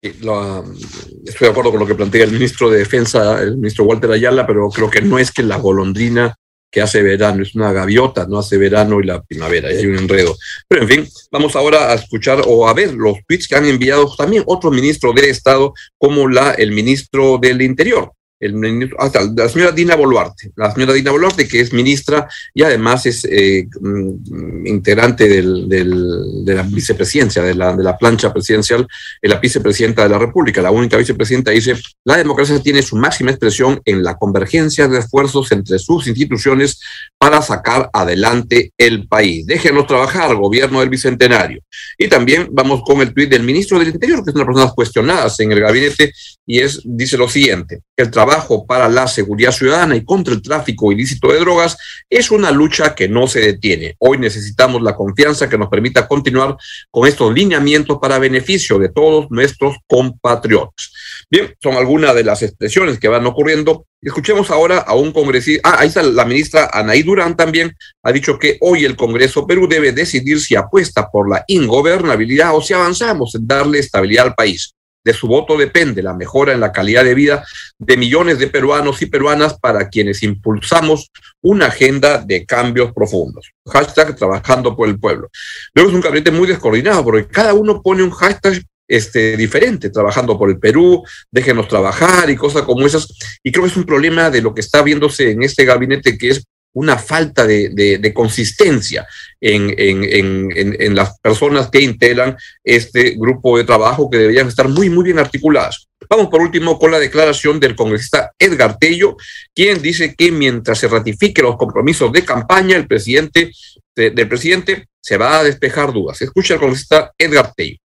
estoy 0.00 0.20
de 0.22 1.48
acuerdo 1.48 1.70
con 1.70 1.80
lo 1.80 1.86
que 1.86 1.94
plantea 1.94 2.24
el 2.24 2.32
ministro 2.32 2.70
de 2.70 2.78
Defensa, 2.78 3.42
el 3.42 3.56
ministro 3.56 3.84
Walter 3.84 4.12
Ayala, 4.12 4.46
pero 4.46 4.68
creo 4.68 4.90
que 4.90 5.02
no 5.02 5.18
es 5.18 5.30
que 5.30 5.42
la 5.42 5.56
golondrina 5.56 6.34
que 6.72 6.80
hace 6.80 7.02
verano, 7.02 7.42
es 7.42 7.56
una 7.56 7.72
gaviota, 7.72 8.26
no 8.28 8.38
hace 8.38 8.56
verano 8.56 9.00
y 9.00 9.04
la 9.04 9.20
primavera, 9.22 9.72
y 9.72 9.78
hay 9.78 9.86
un 9.86 9.98
enredo. 9.98 10.36
Pero 10.68 10.82
en 10.82 10.88
fin, 10.88 11.08
vamos 11.32 11.56
ahora 11.56 11.90
a 11.90 11.94
escuchar 11.94 12.42
o 12.46 12.68
a 12.68 12.74
ver 12.74 12.94
los 12.94 13.16
tweets 13.26 13.48
que 13.48 13.56
han 13.56 13.66
enviado 13.66 14.14
también 14.16 14.44
otros 14.46 14.72
ministros 14.72 15.14
de 15.16 15.30
Estado, 15.30 15.74
como 15.98 16.28
la, 16.28 16.52
el 16.52 16.70
ministro 16.70 17.38
del 17.38 17.60
Interior 17.62 18.12
el 18.40 18.90
hasta 18.98 19.20
la 19.36 19.48
señora 19.48 19.72
Dina 19.72 19.94
Boluarte, 19.96 20.50
la 20.56 20.72
señora 20.72 20.94
Dina 20.94 21.10
Boluarte, 21.10 21.46
que 21.46 21.60
es 21.60 21.72
ministra 21.74 22.26
y 22.54 22.62
además 22.62 23.04
es 23.04 23.26
eh, 23.26 23.68
mm, 23.80 24.66
integrante 24.66 25.28
del, 25.28 25.68
de 25.68 26.54
la 26.54 26.62
vicepresidencia, 26.62 27.42
de 27.42 27.54
la, 27.54 27.76
de 27.76 27.84
la 27.84 27.98
plancha 27.98 28.32
presidencial, 28.32 28.88
la 29.20 29.36
vicepresidenta 29.36 30.02
de 30.02 30.08
la 30.08 30.18
República, 30.18 30.62
la 30.62 30.70
única 30.70 30.96
vicepresidenta, 30.96 31.50
dice, 31.50 31.74
la 32.04 32.16
democracia 32.16 32.60
tiene 32.62 32.82
su 32.82 32.96
máxima 32.96 33.30
expresión 33.30 33.80
en 33.84 34.02
la 34.02 34.16
convergencia 34.16 34.88
de 34.88 34.98
esfuerzos 34.98 35.52
entre 35.52 35.78
sus 35.78 36.06
instituciones 36.06 36.80
para 37.18 37.42
sacar 37.42 37.90
adelante 37.92 38.72
el 38.78 39.06
país. 39.06 39.46
Déjenos 39.46 39.86
trabajar, 39.86 40.34
gobierno 40.34 40.80
del 40.80 40.88
Bicentenario. 40.88 41.62
Y 41.98 42.08
también 42.08 42.48
vamos 42.50 42.82
con 42.84 43.00
el 43.02 43.12
tuit 43.12 43.28
del 43.28 43.42
ministro 43.42 43.78
del 43.78 43.88
Interior, 43.88 44.24
que 44.24 44.30
es 44.30 44.36
una 44.36 44.46
personas 44.46 44.72
cuestionadas 44.72 45.38
en 45.40 45.52
el 45.52 45.60
gabinete, 45.60 46.12
y 46.46 46.60
es, 46.60 46.80
dice 46.84 47.16
lo 47.16 47.28
siguiente, 47.28 47.80
el 47.96 48.10
trabajo 48.10 48.29
trabajo 48.30 48.64
para 48.64 48.88
la 48.88 49.08
seguridad 49.08 49.50
ciudadana 49.50 49.96
y 49.96 50.04
contra 50.04 50.32
el 50.32 50.42
tráfico 50.42 50.92
ilícito 50.92 51.32
de 51.32 51.40
drogas 51.40 51.76
es 52.08 52.30
una 52.30 52.52
lucha 52.52 52.94
que 52.94 53.08
no 53.08 53.26
se 53.26 53.40
detiene. 53.40 53.96
Hoy 53.98 54.18
necesitamos 54.18 54.82
la 54.82 54.94
confianza 54.94 55.48
que 55.48 55.58
nos 55.58 55.68
permita 55.68 56.06
continuar 56.06 56.56
con 56.90 57.08
estos 57.08 57.34
lineamientos 57.34 57.98
para 58.00 58.18
beneficio 58.18 58.78
de 58.78 58.88
todos 58.88 59.26
nuestros 59.30 59.76
compatriotas. 59.88 60.92
Bien, 61.28 61.54
son 61.60 61.74
algunas 61.74 62.14
de 62.14 62.24
las 62.24 62.42
expresiones 62.42 63.00
que 63.00 63.08
van 63.08 63.26
ocurriendo. 63.26 63.86
Escuchemos 64.00 64.50
ahora 64.50 64.78
a 64.78 64.94
un 64.94 65.12
congresista. 65.12 65.68
Ah, 65.68 65.76
ahí 65.80 65.88
está 65.88 66.02
la 66.02 66.24
ministra 66.24 66.70
Anaí 66.72 67.02
Durán 67.02 67.36
también. 67.36 67.76
Ha 68.04 68.12
dicho 68.12 68.38
que 68.38 68.58
hoy 68.60 68.84
el 68.84 68.96
Congreso 68.96 69.46
Perú 69.46 69.66
debe 69.68 69.92
decidir 69.92 70.40
si 70.40 70.54
apuesta 70.54 71.10
por 71.10 71.28
la 71.28 71.44
ingobernabilidad 71.48 72.54
o 72.54 72.62
si 72.62 72.74
avanzamos 72.74 73.34
en 73.34 73.46
darle 73.46 73.80
estabilidad 73.80 74.26
al 74.26 74.34
país. 74.34 74.74
De 75.04 75.12
su 75.14 75.26
voto 75.26 75.56
depende 75.56 76.02
la 76.02 76.14
mejora 76.14 76.52
en 76.52 76.60
la 76.60 76.72
calidad 76.72 77.04
de 77.04 77.14
vida 77.14 77.44
de 77.78 77.96
millones 77.96 78.38
de 78.38 78.48
peruanos 78.48 79.00
y 79.00 79.06
peruanas 79.06 79.58
para 79.58 79.88
quienes 79.88 80.22
impulsamos 80.22 81.10
una 81.40 81.66
agenda 81.66 82.18
de 82.18 82.44
cambios 82.44 82.92
profundos. 82.92 83.50
Hashtag 83.66 84.14
trabajando 84.16 84.76
por 84.76 84.88
el 84.88 84.98
pueblo. 84.98 85.30
Luego 85.74 85.90
es 85.90 85.94
un 85.94 86.02
gabinete 86.02 86.30
muy 86.30 86.46
descoordinado 86.46 87.02
porque 87.04 87.28
cada 87.28 87.54
uno 87.54 87.80
pone 87.82 88.02
un 88.02 88.10
hashtag 88.10 88.62
este, 88.90 89.36
diferente, 89.36 89.88
trabajando 89.88 90.36
por 90.36 90.50
el 90.50 90.58
Perú, 90.58 91.04
déjenos 91.30 91.68
trabajar 91.68 92.28
y 92.28 92.36
cosas 92.36 92.62
como 92.62 92.84
esas. 92.84 93.06
Y 93.42 93.52
creo 93.52 93.64
que 93.64 93.70
es 93.70 93.76
un 93.76 93.84
problema 93.84 94.30
de 94.30 94.42
lo 94.42 94.52
que 94.52 94.60
está 94.60 94.82
viéndose 94.82 95.30
en 95.30 95.44
este 95.44 95.64
gabinete, 95.64 96.18
que 96.18 96.30
es 96.30 96.44
una 96.72 96.96
falta 96.96 97.46
de, 97.46 98.12
consistencia 98.14 99.06
en, 99.40 99.74
en, 99.76 100.94
las 100.94 101.18
personas 101.20 101.70
que 101.70 101.80
integran 101.80 102.36
este 102.62 103.14
grupo 103.16 103.58
de 103.58 103.64
trabajo 103.64 104.08
que 104.10 104.18
deberían 104.18 104.48
estar 104.48 104.68
muy, 104.68 104.90
muy 104.90 105.04
bien 105.04 105.18
articuladas. 105.18 105.88
Vamos 106.08 106.28
por 106.28 106.40
último 106.40 106.78
con 106.78 106.90
la 106.90 106.98
declaración 106.98 107.60
del 107.60 107.76
congresista 107.76 108.32
Edgar 108.38 108.78
Tello, 108.78 109.16
quien 109.54 109.82
dice 109.82 110.14
que 110.14 110.30
mientras 110.32 110.78
se 110.78 110.88
ratifique 110.88 111.42
los 111.42 111.56
compromisos 111.56 112.12
de 112.12 112.24
campaña, 112.24 112.76
el 112.76 112.86
presidente, 112.86 113.50
del 113.94 114.28
presidente 114.28 114.86
se 115.00 115.16
va 115.16 115.38
a 115.38 115.44
despejar 115.44 115.92
dudas. 115.92 116.20
Escucha 116.22 116.54
al 116.54 116.60
congresista 116.60 117.12
Edgar 117.18 117.52
Tello. 117.54 117.76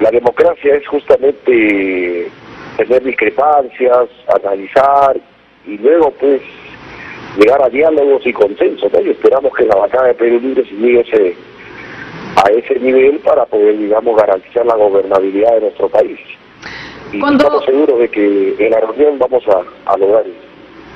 La 0.00 0.10
democracia 0.10 0.76
es 0.76 0.86
justamente 0.86 2.30
tener 2.76 3.02
discrepancias, 3.02 4.08
analizar 4.28 5.20
y 5.66 5.76
luego 5.78 6.12
pues 6.12 6.40
llegar 7.38 7.62
a 7.62 7.68
diálogos 7.68 8.26
y 8.26 8.32
consensos. 8.32 8.90
Y 9.04 9.10
esperamos 9.10 9.54
que 9.54 9.64
la 9.64 9.76
bancada 9.76 10.08
de 10.08 10.14
Perú 10.14 10.40
Libre 10.40 10.64
se 10.64 10.74
llegue 10.74 11.36
a 12.36 12.50
ese 12.50 12.78
nivel 12.80 13.18
para 13.20 13.46
poder, 13.46 13.78
digamos, 13.78 14.16
garantizar 14.16 14.66
la 14.66 14.76
gobernabilidad 14.76 15.54
de 15.54 15.60
nuestro 15.62 15.88
país. 15.88 16.18
Y 17.12 17.16
estamos 17.16 17.64
seguros 17.64 17.98
de 17.98 18.08
que 18.08 18.54
en 18.58 18.70
la 18.70 18.80
reunión 18.80 19.18
vamos 19.18 19.42
a, 19.48 19.92
a 19.92 19.96
lograr 19.96 20.26
eso. 20.26 20.47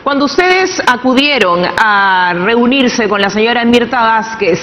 Cuando 0.02 0.24
ustedes 0.24 0.82
acudieron 0.84 1.62
a 1.64 2.34
reunirse 2.34 3.08
con 3.08 3.20
la 3.20 3.30
señora 3.30 3.64
Mirta 3.64 4.02
Vázquez, 4.02 4.58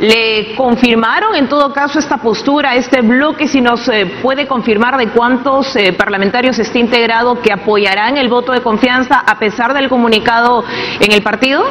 ¿le 0.00 0.54
confirmaron 0.54 1.34
en 1.34 1.48
todo 1.48 1.72
caso 1.72 1.98
esta 1.98 2.18
postura, 2.18 2.74
este 2.74 3.00
bloque, 3.00 3.48
si 3.48 3.62
nos 3.62 3.88
eh, 3.88 4.18
puede 4.20 4.46
confirmar 4.46 4.98
de 4.98 5.08
cuántos 5.08 5.74
eh, 5.76 5.94
parlamentarios 5.94 6.58
está 6.58 6.78
integrado 6.78 7.40
que 7.40 7.50
apoyarán 7.50 8.18
el 8.18 8.28
voto 8.28 8.52
de 8.52 8.60
confianza 8.60 9.20
a 9.20 9.38
pesar 9.38 9.72
del 9.72 9.88
comunicado 9.88 10.62
en 11.00 11.10
el 11.10 11.22
partido? 11.22 11.64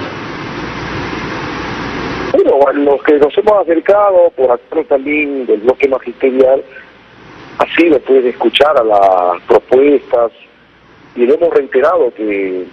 Bueno, 2.34 2.72
los 2.74 3.04
que 3.04 3.20
nos 3.20 3.38
hemos 3.38 3.62
acercado 3.62 4.32
por 4.36 4.50
actor 4.50 4.84
también 4.86 5.46
del 5.46 5.60
bloque 5.60 5.88
magisterial, 5.88 6.64
así 7.60 7.88
después 7.88 8.24
de 8.24 8.32
escuchar 8.32 8.76
a 8.80 8.84
las 8.84 9.42
propuestas 9.44 10.32
y 11.16 11.28
le 11.28 11.36
hemos 11.36 11.54
reiterado 11.54 12.12
que 12.16 12.66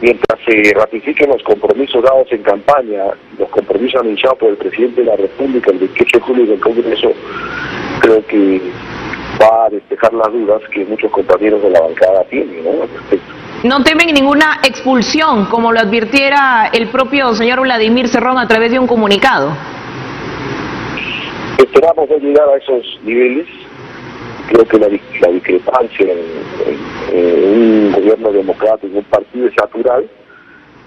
mientras 0.00 0.38
se 0.46 0.72
ratifiquen 0.74 1.30
los 1.30 1.42
compromisos 1.42 2.02
dados 2.02 2.26
en 2.30 2.42
campaña, 2.42 3.04
los 3.38 3.48
compromisos 3.48 4.00
anunciados 4.00 4.38
por 4.38 4.50
el 4.50 4.56
presidente 4.56 5.00
de 5.00 5.06
la 5.06 5.16
República 5.16 5.70
el 5.70 5.78
28 5.78 6.18
de 6.18 6.24
julio 6.24 6.46
del 6.46 6.60
Congreso, 6.60 7.12
creo 8.00 8.26
que 8.26 8.60
va 9.40 9.66
a 9.66 9.70
despejar 9.70 10.12
las 10.14 10.32
dudas 10.32 10.62
que 10.72 10.84
muchos 10.84 11.10
compañeros 11.10 11.62
de 11.62 11.70
la 11.70 11.80
bancada 11.80 12.24
tienen 12.24 12.64
¿no? 12.64 12.70
No 13.64 13.82
temen 13.82 14.12
ninguna 14.12 14.60
expulsión, 14.62 15.46
como 15.46 15.72
lo 15.72 15.80
advirtiera 15.80 16.68
el 16.72 16.88
propio 16.88 17.32
señor 17.34 17.62
Vladimir 17.62 18.08
Cerrón 18.08 18.36
a 18.38 18.46
través 18.46 18.70
de 18.70 18.78
un 18.78 18.86
comunicado. 18.86 19.56
Esperamos 21.56 22.10
no 22.10 22.16
llegar 22.18 22.46
a 22.46 22.56
esos 22.58 23.00
niveles, 23.04 23.46
creo 24.48 24.64
que 24.66 24.78
la, 24.78 24.88
discrepancia 24.88 26.06
en, 26.12 26.78
un 27.14 27.92
gobierno 27.92 28.32
democrático, 28.32 28.98
un 28.98 29.04
partido 29.04 29.48
es 29.48 29.56
natural, 29.56 30.08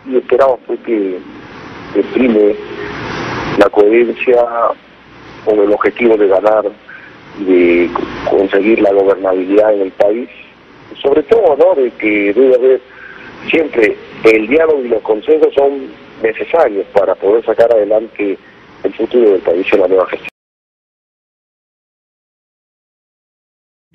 y 0.06 0.18
esperamos 0.18 0.60
pues, 0.68 0.80
que, 0.82 1.20
que 1.94 2.56
la 3.58 3.70
coherencia 3.70 4.46
con 5.46 5.60
el 5.60 5.72
objetivo 5.72 6.18
de 6.18 6.28
ganar 6.28 6.66
y 7.40 7.44
de 7.44 7.90
conseguir 8.30 8.82
la 8.82 8.92
gobernabilidad 8.92 9.74
en 9.74 9.82
el 9.82 9.92
país, 9.92 10.30
sobre 11.02 11.24
todo 11.24 11.56
¿no? 11.56 11.82
de 11.82 11.92
que 11.92 12.34
debe 12.34 12.56
haber 12.56 12.82
siempre 13.50 13.96
el 14.24 14.48
diálogo 14.48 14.84
y 14.84 14.90
los 14.90 15.02
consensos 15.02 15.54
son 15.54 15.88
necesarios 16.22 16.86
para 16.94 17.16
poder 17.16 17.46
sacar 17.46 17.72
adelante 17.72 18.38
el 18.84 18.94
futuro 18.94 19.32
del 19.32 19.42
país 19.42 19.66
en 19.72 19.82
la 19.82 19.88
nueva 19.88 20.06
gestión. 20.08 20.37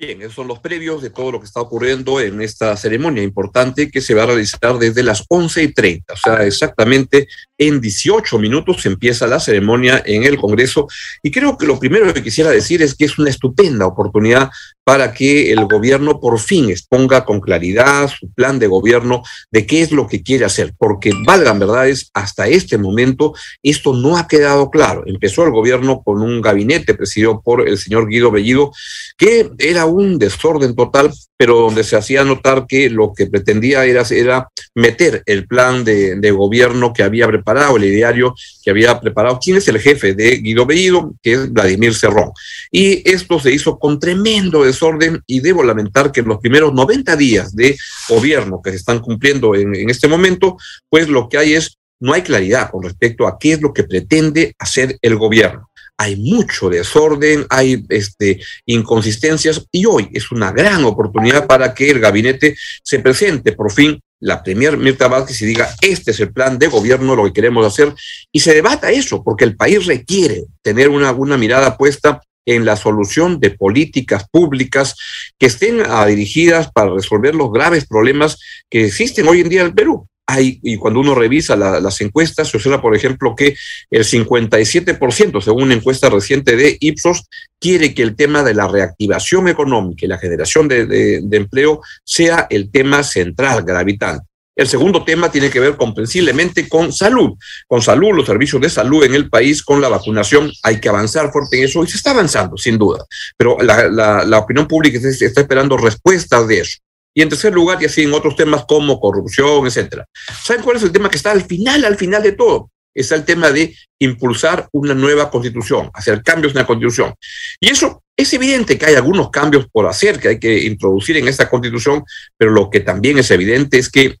Bien, 0.05 0.21
esos 0.21 0.33
son 0.33 0.49
los 0.49 0.59
previos 0.59 1.01
de 1.01 1.11
todo 1.11 1.31
lo 1.31 1.39
que 1.39 1.45
está 1.45 1.61
ocurriendo 1.61 2.19
en 2.19 2.41
esta 2.41 2.75
ceremonia 2.75 3.23
importante 3.23 3.89
que 3.89 4.01
se 4.01 4.13
va 4.13 4.23
a 4.23 4.25
realizar 4.25 4.77
desde 4.77 5.01
las 5.01 5.23
11 5.29 5.63
y 5.63 5.73
30, 5.73 6.13
o 6.13 6.17
sea, 6.17 6.43
exactamente 6.43 7.29
en 7.57 7.79
18 7.79 8.37
minutos 8.37 8.85
empieza 8.85 9.27
la 9.27 9.39
ceremonia 9.39 10.03
en 10.05 10.23
el 10.23 10.37
Congreso. 10.37 10.87
Y 11.21 11.31
creo 11.31 11.57
que 11.57 11.65
lo 11.65 11.79
primero 11.79 12.13
que 12.13 12.21
quisiera 12.21 12.51
decir 12.51 12.81
es 12.81 12.95
que 12.95 13.05
es 13.05 13.17
una 13.17 13.29
estupenda 13.29 13.85
oportunidad 13.85 14.49
para 14.83 15.13
que 15.13 15.51
el 15.51 15.65
gobierno 15.65 16.19
por 16.19 16.39
fin 16.39 16.69
exponga 16.69 17.25
con 17.25 17.39
claridad 17.39 18.09
su 18.09 18.31
plan 18.31 18.59
de 18.59 18.67
gobierno 18.67 19.23
de 19.51 19.65
qué 19.65 19.81
es 19.81 19.91
lo 19.91 20.07
que 20.07 20.23
quiere 20.23 20.45
hacer, 20.45 20.73
porque 20.77 21.11
valgan 21.25 21.59
verdades, 21.59 22.09
hasta 22.13 22.47
este 22.47 22.77
momento 22.77 23.33
esto 23.61 23.93
no 23.93 24.17
ha 24.17 24.27
quedado 24.27 24.69
claro. 24.69 25.03
Empezó 25.05 25.43
el 25.43 25.51
gobierno 25.51 26.01
con 26.03 26.21
un 26.21 26.41
gabinete 26.41 26.93
presidido 26.93 27.41
por 27.41 27.67
el 27.67 27.77
señor 27.77 28.07
Guido 28.07 28.31
Bellido, 28.31 28.71
que 29.17 29.51
era 29.57 29.85
un 29.85 30.19
desorden 30.19 30.75
total, 30.75 31.13
pero 31.37 31.59
donde 31.59 31.83
se 31.83 31.95
hacía 31.95 32.23
notar 32.23 32.65
que 32.67 32.89
lo 32.89 33.13
que 33.13 33.27
pretendía 33.27 33.85
era, 33.85 34.03
era 34.09 34.49
meter 34.75 35.23
el 35.25 35.47
plan 35.47 35.83
de, 35.83 36.15
de 36.15 36.31
gobierno 36.31 36.93
que 36.93 37.03
había 37.03 37.27
preparado, 37.27 37.77
el 37.77 37.85
ideario 37.85 38.35
que 38.63 38.71
había 38.71 38.99
preparado, 38.99 39.39
quién 39.41 39.57
es 39.57 39.67
el 39.67 39.79
jefe 39.79 40.13
de 40.13 40.37
Guido 40.37 40.65
Bellido, 40.65 41.13
que 41.21 41.33
es 41.33 41.51
Vladimir 41.51 41.93
Cerrón. 41.95 42.31
Y 42.71 43.09
esto 43.09 43.39
se 43.39 43.51
hizo 43.51 43.77
con 43.77 43.99
tremendo 43.99 44.63
desorden 44.63 45.21
y 45.27 45.39
debo 45.39 45.63
lamentar 45.63 46.11
que 46.11 46.21
en 46.21 46.27
los 46.27 46.39
primeros 46.39 46.73
90 46.73 47.15
días 47.15 47.55
de 47.55 47.75
gobierno 48.07 48.61
que 48.63 48.71
se 48.71 48.77
están 48.77 48.99
cumpliendo 48.99 49.55
en, 49.55 49.75
en 49.75 49.89
este 49.89 50.07
momento, 50.07 50.57
pues 50.89 51.09
lo 51.09 51.27
que 51.27 51.37
hay 51.37 51.53
es, 51.53 51.77
no 51.99 52.13
hay 52.13 52.21
claridad 52.21 52.69
con 52.69 52.83
respecto 52.83 53.27
a 53.27 53.37
qué 53.39 53.53
es 53.53 53.61
lo 53.61 53.73
que 53.73 53.83
pretende 53.83 54.53
hacer 54.59 54.97
el 55.01 55.15
gobierno 55.15 55.69
hay 55.97 56.15
mucho 56.15 56.69
desorden, 56.69 57.45
hay 57.49 57.85
este, 57.89 58.41
inconsistencias 58.65 59.65
y 59.71 59.85
hoy 59.85 60.09
es 60.13 60.31
una 60.31 60.51
gran 60.51 60.83
oportunidad 60.85 61.47
para 61.47 61.73
que 61.73 61.89
el 61.89 61.99
gabinete 61.99 62.55
se 62.83 62.99
presente 62.99 63.53
por 63.53 63.71
fin 63.71 63.99
la 64.19 64.41
Premier 64.41 64.77
Mirta 64.77 65.09
Vázquez 65.09 65.41
y 65.41 65.45
diga, 65.45 65.69
este 65.81 66.11
es 66.11 66.19
el 66.21 66.31
plan 66.31 66.57
de 66.57 66.67
gobierno, 66.67 67.15
lo 67.15 67.25
que 67.25 67.33
queremos 67.33 67.65
hacer, 67.65 67.93
y 68.31 68.39
se 68.39 68.53
debata 68.53 68.89
eso, 68.89 69.21
porque 69.21 69.43
el 69.43 69.57
país 69.57 69.85
requiere 69.85 70.45
tener 70.61 70.87
una, 70.87 71.11
una 71.11 71.37
mirada 71.37 71.77
puesta 71.77 72.21
en 72.45 72.63
la 72.63 72.77
solución 72.77 73.39
de 73.41 73.51
políticas 73.51 74.25
públicas 74.29 74.95
que 75.37 75.47
estén 75.47 75.81
ah, 75.85 76.05
dirigidas 76.05 76.71
para 76.71 76.93
resolver 76.93 77.35
los 77.35 77.51
graves 77.51 77.85
problemas 77.85 78.39
que 78.69 78.85
existen 78.85 79.27
hoy 79.27 79.41
en 79.41 79.49
día 79.49 79.61
en 79.61 79.67
el 79.67 79.73
Perú 79.73 80.07
hay, 80.25 80.59
y 80.63 80.77
cuando 80.77 80.99
uno 80.99 81.15
revisa 81.15 81.55
las 81.55 82.01
encuestas, 82.01 82.49
se 82.49 82.57
observa, 82.57 82.81
por 82.81 82.95
ejemplo, 82.95 83.35
que 83.35 83.55
el 83.89 84.03
57%, 84.03 85.41
según 85.41 85.63
una 85.63 85.73
encuesta 85.73 86.09
reciente 86.09 86.55
de 86.55 86.77
Ipsos, 86.79 87.23
quiere 87.59 87.93
que 87.93 88.03
el 88.03 88.15
tema 88.15 88.43
de 88.43 88.53
la 88.53 88.67
reactivación 88.67 89.47
económica 89.47 90.05
y 90.05 90.09
la 90.09 90.17
generación 90.17 90.67
de, 90.67 91.21
empleo 91.31 91.81
sea 92.05 92.47
el 92.49 92.71
tema 92.71 93.03
central, 93.03 93.63
gravitante. 93.63 94.25
El 94.55 94.67
segundo 94.67 95.03
tema 95.03 95.31
tiene 95.31 95.49
que 95.49 95.59
ver 95.59 95.75
comprensiblemente 95.75 96.69
con 96.69 96.93
salud, 96.93 97.31
con 97.67 97.81
salud, 97.81 98.11
los 98.13 98.27
servicios 98.27 98.61
de 98.61 98.69
salud 98.69 99.03
en 99.03 99.15
el 99.15 99.27
país, 99.27 99.63
con 99.63 99.81
la 99.81 99.89
vacunación. 99.89 100.51
Hay 100.61 100.79
que 100.79 100.89
avanzar 100.89 101.31
fuerte 101.31 101.57
en 101.57 101.63
eso 101.65 101.83
y 101.83 101.87
se 101.87 101.97
está 101.97 102.11
avanzando, 102.11 102.55
sin 102.55 102.77
duda. 102.77 103.03
Pero 103.35 103.57
la 103.59 104.37
opinión 104.37 104.67
pública 104.67 104.99
está 104.99 105.41
esperando 105.41 105.75
respuestas 105.75 106.47
de 106.47 106.59
eso. 106.59 106.77
Y 107.13 107.21
en 107.21 107.29
tercer 107.29 107.53
lugar, 107.53 107.81
y 107.81 107.85
así 107.85 108.03
en 108.03 108.13
otros 108.13 108.35
temas 108.35 108.65
como 108.65 108.99
corrupción, 108.99 109.67
etcétera. 109.67 110.05
¿Saben 110.43 110.63
cuál 110.63 110.77
es 110.77 110.83
el 110.83 110.91
tema 110.91 111.09
que 111.09 111.17
está 111.17 111.31
al 111.31 111.43
final, 111.43 111.85
al 111.85 111.95
final 111.95 112.23
de 112.23 112.31
todo? 112.31 112.71
Es 112.95 113.11
el 113.11 113.25
tema 113.25 113.51
de 113.51 113.75
impulsar 113.99 114.67
una 114.71 114.93
nueva 114.93 115.29
constitución, 115.29 115.89
hacer 115.93 116.21
cambios 116.21 116.53
en 116.53 116.59
la 116.59 116.67
constitución. 116.67 117.13
Y 117.59 117.69
eso 117.69 118.03
es 118.15 118.33
evidente 118.33 118.77
que 118.77 118.85
hay 118.85 118.95
algunos 118.95 119.29
cambios 119.29 119.67
por 119.71 119.87
hacer 119.87 120.19
que 120.19 120.27
hay 120.29 120.39
que 120.39 120.63
introducir 120.63 121.17
en 121.17 121.27
esta 121.27 121.49
constitución, 121.49 122.03
pero 122.37 122.51
lo 122.51 122.69
que 122.69 122.81
también 122.81 123.17
es 123.17 123.31
evidente 123.31 123.79
es 123.79 123.89
que 123.89 124.17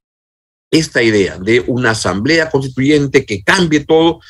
esta 0.71 1.03
idea 1.03 1.37
de 1.37 1.59
una 1.67 1.91
asamblea 1.91 2.49
constituyente 2.49 3.25
que 3.25 3.43
cambie 3.43 3.85
todo 3.85 4.21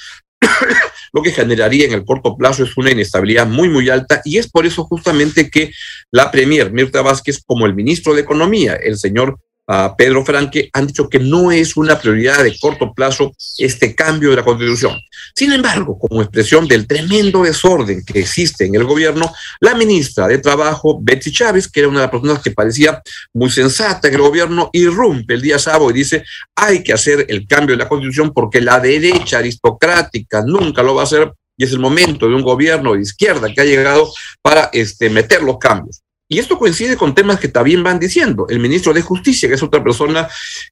lo 1.14 1.22
que 1.22 1.32
generaría 1.32 1.86
en 1.86 1.94
el 1.94 2.06
corto 2.06 2.36
plazo 2.36 2.64
es 2.64 2.76
una 2.76 2.92
inestabilidad 2.92 3.48
muy, 3.48 3.70
muy 3.70 3.90
alta 3.90 4.22
y 4.26 4.40
es 4.40 4.50
por 4.50 4.66
eso 4.66 4.84
justamente 4.84 5.50
que 5.50 5.72
la 6.12 6.32
Premier 6.32 6.72
Mirta 6.74 7.02
Vázquez, 7.02 7.42
como 7.46 7.68
el 7.68 7.76
ministro 7.76 8.16
de 8.16 8.22
Economía, 8.22 8.74
el 8.74 8.98
señor 8.98 9.40
a 9.68 9.96
Pedro 9.96 10.26
Franque 10.26 10.70
han 10.74 10.88
dicho 10.88 11.08
que 11.08 11.20
no 11.20 11.52
es 11.52 11.78
una 11.78 12.00
prioridad 12.00 12.44
de 12.44 12.58
corto 12.60 12.94
plazo 12.94 13.34
este 13.58 13.96
cambio 13.96 14.32
de 14.32 14.38
la 14.38 14.44
constitución. 14.44 15.00
Sin 15.36 15.52
embargo, 15.54 15.98
como 15.98 16.22
expresión 16.22 16.68
del 16.68 16.86
tremendo 16.86 17.44
desorden 17.44 18.04
que 18.06 18.20
existe 18.20 18.66
en 18.66 18.76
el 18.76 18.84
gobierno, 18.84 19.32
la 19.62 19.76
ministra 19.76 20.28
de 20.28 20.40
Trabajo, 20.40 21.00
Betsy 21.02 21.32
Chávez, 21.32 21.68
que 21.68 21.80
era 21.80 21.90
una 21.90 22.00
de 22.00 22.06
las 22.06 22.12
personas 22.12 22.44
que 22.44 22.52
parecía 22.52 23.02
muy 23.34 23.50
sensata 23.50 24.08
en 24.08 24.16
el 24.16 24.22
gobierno, 24.22 24.70
irrumpe 24.74 25.36
el 25.36 25.42
día 25.42 25.60
sábado 25.60 25.90
y 25.90 25.94
dice, 25.94 26.24
hay 26.56 26.84
que 26.84 26.94
hacer 26.94 27.26
el 27.30 27.48
cambio 27.48 27.76
de 27.76 27.84
la 27.84 27.90
constitución 27.90 28.32
porque 28.34 28.62
la 28.62 28.80
derecha 28.80 29.38
aristocrática 29.38 30.44
nunca 30.46 30.84
lo 30.84 30.96
va 30.96 31.02
a 31.02 31.06
hacer 31.06 31.32
y 31.56 31.64
es 31.64 31.72
el 31.72 31.80
momento 31.80 32.28
de 32.28 32.36
un 32.36 32.42
gobierno 32.42 32.94
de 32.94 33.02
izquierda 33.02 33.54
que 33.54 33.62
ha 33.62 33.66
llegado 33.66 34.12
para 34.42 34.70
este, 34.74 35.10
meter 35.10 35.44
los 35.44 35.58
cambios. 35.58 36.02
Y 36.34 36.40
esto 36.40 36.58
coincide 36.58 36.98
con 36.98 37.14
temas 37.14 37.40
que 37.40 37.48
también 37.48 37.84
van 37.84 38.00
diciendo. 38.00 38.48
El 38.50 38.60
ministro 38.60 38.92
de 38.92 39.04
Justicia, 39.04 39.48
que 39.48 39.54
es 39.54 39.62
otra 39.62 39.84
persona 39.84 40.28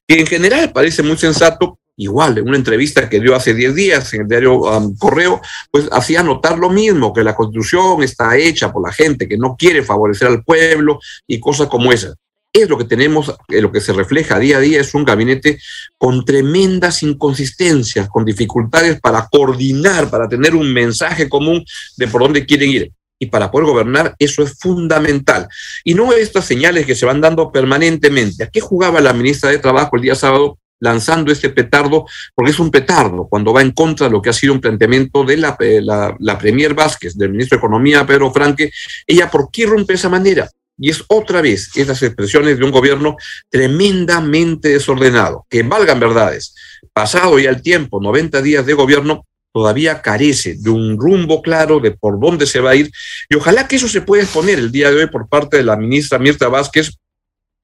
que 0.08 0.18
en 0.18 0.26
general 0.26 0.72
parece 0.72 1.04
muy 1.04 1.16
sensato, 1.16 1.78
igual, 1.96 2.36
en 2.36 2.48
una 2.48 2.56
entrevista 2.56 3.08
que 3.08 3.20
dio 3.20 3.36
hace 3.36 3.54
10 3.54 3.72
días 3.76 4.12
en 4.12 4.22
el 4.22 4.26
diario 4.26 4.56
um, 4.56 4.96
Correo, 4.96 5.40
pues 5.70 5.88
hacía 5.92 6.24
notar 6.24 6.58
lo 6.58 6.68
mismo, 6.68 7.12
que 7.12 7.22
la 7.22 7.36
constitución 7.36 8.02
está 8.02 8.36
hecha 8.36 8.72
por 8.72 8.84
la 8.84 8.92
gente 8.92 9.28
que 9.28 9.38
no 9.38 9.54
quiere 9.56 9.84
favorecer 9.84 10.26
al 10.26 10.42
pueblo 10.42 10.98
y 11.28 11.38
cosas 11.38 11.68
como 11.68 11.92
esas. 11.92 12.16
Es 12.52 12.68
lo 12.68 12.76
que 12.76 12.84
tenemos, 12.84 13.32
eh, 13.48 13.60
lo 13.60 13.70
que 13.70 13.80
se 13.80 13.92
refleja 13.92 14.40
día 14.40 14.56
a 14.56 14.60
día, 14.60 14.80
es 14.80 14.92
un 14.94 15.04
gabinete 15.04 15.60
con 15.96 16.24
tremendas 16.24 17.04
inconsistencias, 17.04 18.08
con 18.08 18.24
dificultades 18.24 19.00
para 19.00 19.28
coordinar, 19.30 20.10
para 20.10 20.28
tener 20.28 20.56
un 20.56 20.72
mensaje 20.72 21.28
común 21.28 21.64
de 21.96 22.08
por 22.08 22.20
dónde 22.20 22.44
quieren 22.44 22.68
ir 22.68 22.92
y 23.22 23.26
para 23.26 23.52
poder 23.52 23.68
gobernar 23.68 24.16
eso 24.18 24.42
es 24.42 24.58
fundamental. 24.58 25.46
Y 25.84 25.94
no 25.94 26.12
estas 26.12 26.44
señales 26.44 26.84
que 26.86 26.96
se 26.96 27.06
van 27.06 27.20
dando 27.20 27.52
permanentemente. 27.52 28.42
¿A 28.42 28.48
qué 28.48 28.60
jugaba 28.60 29.00
la 29.00 29.12
ministra 29.12 29.48
de 29.48 29.58
Trabajo 29.58 29.94
el 29.94 30.02
día 30.02 30.16
sábado? 30.16 30.58
lanzando 30.80 31.30
este 31.30 31.48
petardo, 31.48 32.06
porque 32.34 32.50
es 32.50 32.58
un 32.58 32.68
petardo 32.68 33.28
cuando 33.30 33.52
va 33.52 33.62
en 33.62 33.70
contra 33.70 34.08
de 34.08 34.12
lo 34.12 34.20
que 34.20 34.30
ha 34.30 34.32
sido 34.32 34.52
un 34.52 34.60
planteamiento 34.60 35.22
de 35.22 35.36
la, 35.36 35.56
eh, 35.60 35.80
la, 35.80 36.36
Premier 36.36 36.74
Vázquez, 36.74 37.16
del 37.16 37.30
ministro 37.30 37.56
de 37.56 37.60
Economía, 37.60 38.04
Pedro 38.04 38.32
Franque. 38.32 38.72
Ella, 39.06 39.30
¿por 39.30 39.48
qué 39.52 39.64
rompe 39.64 39.94
esa 39.94 40.08
manera? 40.08 40.50
Y 40.76 40.90
es 40.90 41.04
otra 41.06 41.40
vez 41.40 41.70
esas 41.76 42.02
expresiones 42.02 42.58
de 42.58 42.64
un 42.64 42.72
gobierno 42.72 43.14
tremendamente 43.48 44.70
desordenado, 44.70 45.46
que 45.48 45.62
valgan 45.62 46.00
verdades. 46.00 46.52
Pasado 46.92 47.38
ya 47.38 47.50
el 47.50 47.62
tiempo, 47.62 48.00
90 48.02 48.42
días 48.42 48.66
de 48.66 48.74
gobierno, 48.74 49.24
todavía 49.52 50.00
carece 50.02 50.56
de 50.58 50.70
un 50.70 50.98
rumbo 50.98 51.42
claro 51.42 51.78
de 51.80 51.92
por 51.92 52.18
dónde 52.18 52.46
se 52.46 52.60
va 52.60 52.70
a 52.70 52.76
ir. 52.76 52.90
Y 53.28 53.36
ojalá 53.36 53.68
que 53.68 53.76
eso 53.76 53.88
se 53.88 54.00
pueda 54.00 54.22
exponer 54.22 54.58
el 54.58 54.72
día 54.72 54.90
de 54.90 54.96
hoy 54.96 55.06
por 55.08 55.28
parte 55.28 55.58
de 55.58 55.64
la 55.64 55.76
ministra 55.76 56.18
Mirta 56.18 56.48
Vázquez 56.48 56.90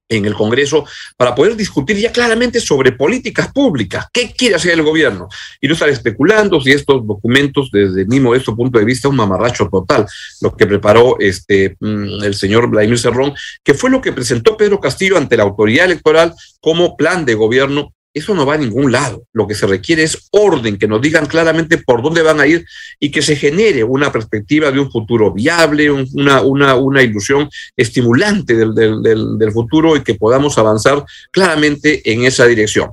en 0.08 0.24
el 0.24 0.34
Congreso 0.34 0.86
para 1.16 1.34
poder 1.34 1.56
discutir 1.56 1.96
ya 1.96 2.10
claramente 2.10 2.60
sobre 2.60 2.92
políticas 2.92 3.52
públicas, 3.52 4.06
qué 4.12 4.32
quiere 4.32 4.54
hacer 4.54 4.72
el 4.72 4.82
gobierno 4.82 5.28
y 5.60 5.68
no 5.68 5.74
estar 5.74 5.88
especulando 5.88 6.60
si 6.60 6.72
estos 6.72 7.06
documentos 7.06 7.70
desde 7.70 8.06
mi 8.06 8.18
modesto 8.18 8.56
punto 8.56 8.78
de 8.78 8.84
vista 8.84 9.08
un 9.08 9.16
mamarracho 9.16 9.68
total, 9.68 10.06
lo 10.40 10.56
que 10.56 10.66
preparó 10.66 11.16
este 11.20 11.76
mm, 11.80 12.24
el 12.24 12.34
señor 12.34 12.68
Vladimir 12.68 12.98
Cerrón, 12.98 13.34
que 13.62 13.74
fue 13.74 13.90
lo 13.90 14.00
que 14.00 14.12
presentó 14.12 14.56
Pedro 14.56 14.80
Castillo 14.80 15.18
ante 15.18 15.36
la 15.36 15.42
autoridad 15.42 15.84
electoral 15.84 16.32
como 16.60 16.96
plan 16.96 17.24
de 17.24 17.34
gobierno 17.34 17.92
eso 18.14 18.34
no 18.34 18.46
va 18.46 18.54
a 18.54 18.58
ningún 18.58 18.90
lado. 18.90 19.24
Lo 19.32 19.46
que 19.46 19.54
se 19.54 19.66
requiere 19.66 20.02
es 20.02 20.28
orden, 20.30 20.78
que 20.78 20.88
nos 20.88 21.00
digan 21.00 21.26
claramente 21.26 21.78
por 21.78 22.02
dónde 22.02 22.22
van 22.22 22.40
a 22.40 22.46
ir 22.46 22.64
y 22.98 23.10
que 23.10 23.22
se 23.22 23.36
genere 23.36 23.84
una 23.84 24.10
perspectiva 24.10 24.70
de 24.70 24.80
un 24.80 24.90
futuro 24.90 25.32
viable, 25.32 25.90
una, 25.90 26.42
una, 26.42 26.74
una 26.76 27.02
ilusión 27.02 27.48
estimulante 27.76 28.54
del, 28.54 28.74
del, 28.74 29.38
del, 29.38 29.52
futuro 29.52 29.96
y 29.96 30.02
que 30.02 30.14
podamos 30.14 30.58
avanzar 30.58 31.04
claramente 31.30 32.10
en 32.10 32.24
esa 32.24 32.46
dirección. 32.46 32.90